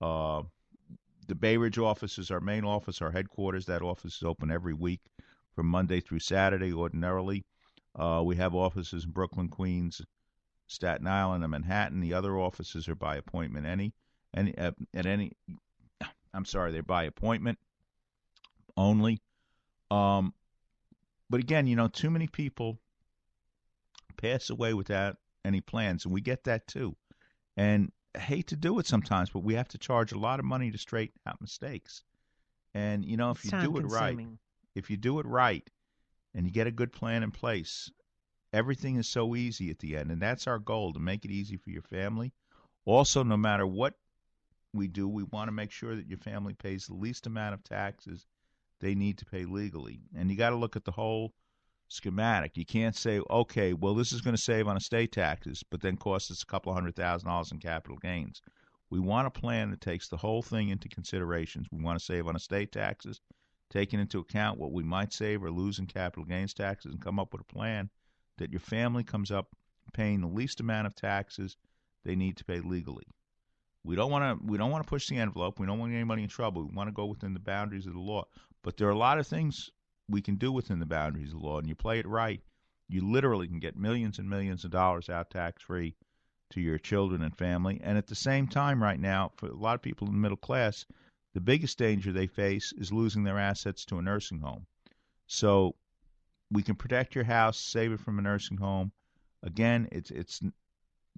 [0.00, 0.42] Uh,
[1.26, 3.66] the Bay Ridge office is our main office, our headquarters.
[3.66, 5.00] That office is open every week
[5.54, 7.44] from Monday through Saturday ordinarily.
[7.94, 10.00] Uh, we have offices in Brooklyn, Queens,
[10.66, 12.00] Staten Island, and Manhattan.
[12.00, 13.66] The other offices are by appointment.
[13.66, 13.92] Any,
[14.34, 15.32] any uh, at any,
[16.32, 17.58] I'm sorry, they're by appointment
[18.76, 19.20] only.
[19.90, 20.32] Um,
[21.28, 22.78] but again, you know, too many people
[24.16, 26.96] pass away without any plans, and we get that too.
[27.56, 30.70] And hate to do it sometimes, but we have to charge a lot of money
[30.70, 32.02] to straighten out mistakes.
[32.74, 34.20] And you know, if It's you do it right,
[34.74, 35.68] if you do it right,
[36.34, 37.90] and you get a good plan in place,
[38.52, 41.56] everything is so easy at the end, and that's our goal to make it easy
[41.56, 42.32] for your family.
[42.84, 43.98] Also, no matter what
[44.72, 47.64] we do, we want to make sure that your family pays the least amount of
[47.64, 48.26] taxes
[48.80, 50.00] they need to pay legally.
[50.16, 51.34] And you got to look at the whole
[51.90, 52.56] schematic.
[52.56, 55.96] You can't say, okay, well, this is going to save on estate taxes, but then
[55.96, 58.40] cost us a couple hundred thousand dollars in capital gains.
[58.88, 61.66] We want a plan that takes the whole thing into considerations.
[61.70, 63.20] We want to save on estate taxes,
[63.70, 67.18] taking into account what we might save or lose in capital gains taxes, and come
[67.18, 67.90] up with a plan
[68.38, 69.48] that your family comes up
[69.92, 71.56] paying the least amount of taxes
[72.04, 73.04] they need to pay legally.
[73.82, 75.58] We don't want to we don't want to push the envelope.
[75.58, 76.62] We don't want anybody in trouble.
[76.62, 78.24] We want to go within the boundaries of the law.
[78.62, 79.70] But there are a lot of things
[80.10, 82.42] we can do within the boundaries of the law, and you play it right,
[82.88, 85.94] you literally can get millions and millions of dollars out tax free
[86.50, 87.80] to your children and family.
[87.82, 90.36] And at the same time, right now, for a lot of people in the middle
[90.36, 90.84] class,
[91.32, 94.66] the biggest danger they face is losing their assets to a nursing home.
[95.28, 95.76] So
[96.50, 98.90] we can protect your house, save it from a nursing home.
[99.44, 100.40] Again, it's it's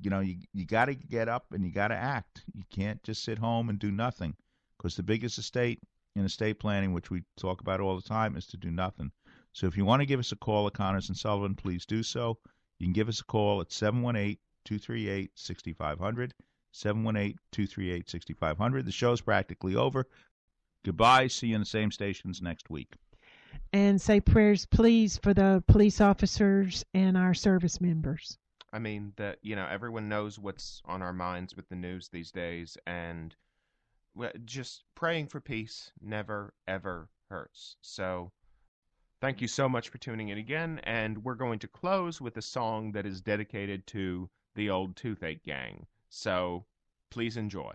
[0.00, 2.44] you know you you got to get up and you got to act.
[2.52, 4.36] You can't just sit home and do nothing
[4.76, 5.80] because the biggest estate
[6.14, 9.12] in estate planning, which we talk about all the time, is to do nothing.
[9.52, 12.02] So if you want to give us a call at Connors and Sullivan, please do
[12.02, 12.38] so.
[12.78, 16.34] You can give us a call at 718 238 6500.
[16.72, 18.86] 718 238 6500.
[18.86, 20.06] The show's practically over.
[20.84, 21.26] Goodbye.
[21.28, 22.94] See you in the same stations next week.
[23.72, 28.38] And say prayers, please, for the police officers and our service members.
[28.72, 32.32] I mean that you know everyone knows what's on our minds with the news these
[32.32, 33.36] days, and
[34.44, 37.76] just praying for peace never ever hurts.
[37.80, 38.32] So,
[39.20, 42.42] thank you so much for tuning in again, and we're going to close with a
[42.42, 45.86] song that is dedicated to the old Toothache Gang.
[46.10, 46.66] So,
[47.10, 47.72] please enjoy.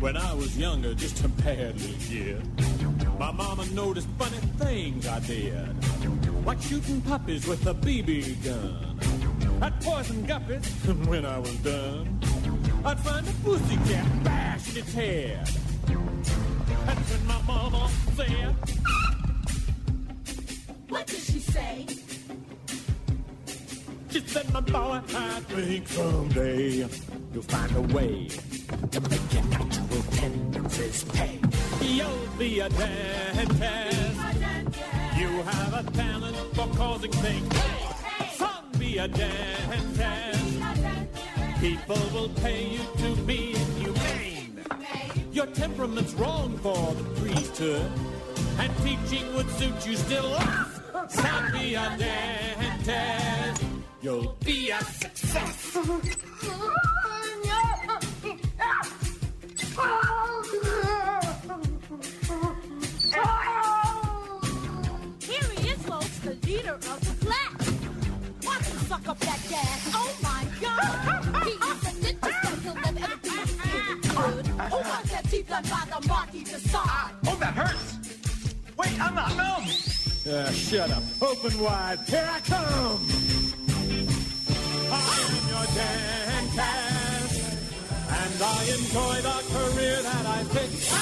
[0.00, 2.81] When I was younger, just a bad little kid,
[3.18, 6.44] my mama noticed funny things I did.
[6.44, 8.98] Like shooting puppies with a BB gun.
[9.62, 12.20] I'd poison guppies when I was done.
[12.84, 15.48] I'd find a pussycat bashing its head.
[16.86, 18.56] That's when my mama said,
[20.88, 21.86] What did she say?
[24.12, 26.86] She said, my boy, I think someday
[27.32, 28.28] you'll find a way
[28.90, 31.40] to make your natural tendencies pay.
[31.80, 34.20] You'll be a dentist.
[35.16, 37.56] You have a talent for causing things.
[38.34, 40.60] Son, be a dentist.
[41.58, 44.62] People will pay you to be inhumane.
[45.32, 47.90] Your temperament's wrong for the priesthood,
[48.58, 50.38] and teaching would suit you still.
[51.08, 53.71] Son, be a dentist.
[54.02, 55.76] You'll be a success.
[65.20, 67.72] Here he is, folks, the leader of the class.
[68.44, 69.90] Watch him suck up that gas.
[69.94, 71.44] Oh my God!
[71.44, 74.46] He is a ninja that he'll never ever be any good.
[74.48, 77.14] Who wants that teeth done by the Marquis de Sade?
[77.28, 77.98] Oh, that hurts.
[78.76, 79.68] Wait, I'm not numb.
[80.28, 81.04] Uh, shut up.
[81.22, 82.00] Open wide.
[82.08, 83.51] Here I come.
[84.94, 87.40] I'm your dentist,
[88.10, 90.92] and I enjoy the career that I picked.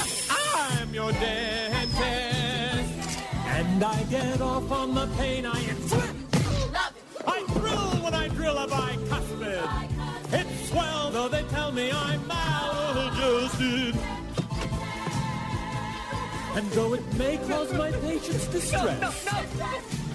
[0.55, 6.35] I'm your dentist, and I get off on the pain I inflict.
[7.27, 9.69] I thrill when I drill a bicuspid.
[10.31, 13.97] It's swell, though they tell me I'm maladjusted.
[16.53, 19.29] And though it may cause my patients distress,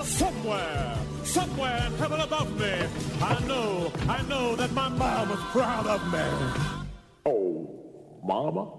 [0.03, 2.74] somewhere, somewhere in heaven above me,
[3.22, 6.20] I know, I know that my mama's proud of me.
[7.24, 7.66] Oh,
[8.22, 8.70] mama?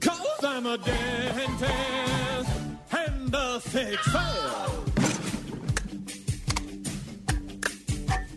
[0.00, 2.50] Cause I'm a dentist
[2.92, 4.84] and a thick fail.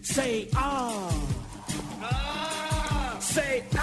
[0.02, 1.16] Say ah.
[3.20, 3.79] Say ah.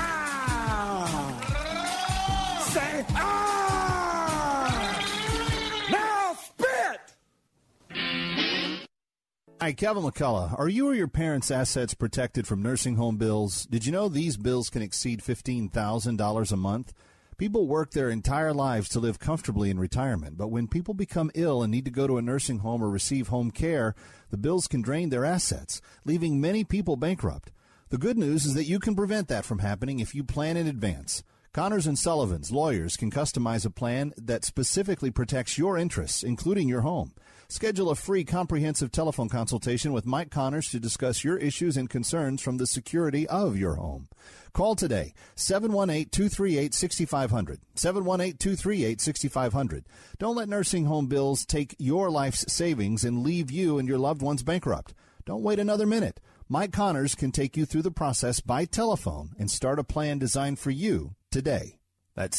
[9.66, 10.56] Hi, Kevin McCullough.
[10.56, 13.66] Are you or your parents' assets protected from nursing home bills?
[13.66, 16.92] Did you know these bills can exceed $15,000 a month?
[17.36, 21.64] People work their entire lives to live comfortably in retirement, but when people become ill
[21.64, 23.96] and need to go to a nursing home or receive home care,
[24.30, 27.50] the bills can drain their assets, leaving many people bankrupt.
[27.88, 30.68] The good news is that you can prevent that from happening if you plan in
[30.68, 31.24] advance.
[31.52, 36.82] Connors and Sullivan's lawyers can customize a plan that specifically protects your interests, including your
[36.82, 37.14] home.
[37.48, 42.42] Schedule a free comprehensive telephone consultation with Mike Connors to discuss your issues and concerns
[42.42, 44.08] from the security of your home.
[44.52, 47.58] Call today 718-238-6500.
[47.76, 49.84] 718-238-6500.
[50.18, 54.22] Don't let nursing home bills take your life's savings and leave you and your loved
[54.22, 54.92] ones bankrupt.
[55.24, 56.18] Don't wait another minute.
[56.48, 60.58] Mike Connors can take you through the process by telephone and start a plan designed
[60.58, 61.78] for you today.
[62.16, 62.36] That's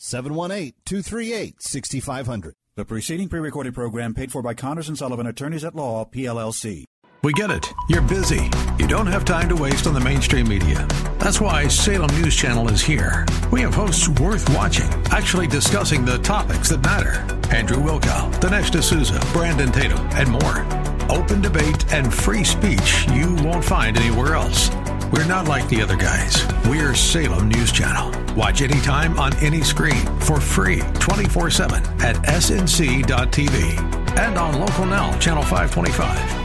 [0.00, 1.52] 718-238-6500.
[1.60, 2.52] 718-238-6500.
[2.76, 6.84] The preceding pre-recorded program paid for by Connors and Sullivan Attorneys at Law, PLLC.
[7.22, 7.70] We get it.
[7.90, 8.48] You're busy.
[8.78, 10.86] You don't have time to waste on the mainstream media.
[11.18, 13.26] That's why Salem News Channel is here.
[13.52, 17.18] We have hosts worth watching, actually discussing the topics that matter.
[17.54, 20.64] Andrew Wilkow, Dinesh D'Souza, Brandon Tatum, and more.
[21.10, 24.70] Open debate and free speech you won't find anywhere else.
[25.12, 26.46] We're not like the other guys.
[26.68, 28.12] We're Salem News Channel.
[28.36, 35.18] Watch anytime on any screen for free 24 7 at snc.tv and on Local Now,
[35.18, 36.39] Channel 525.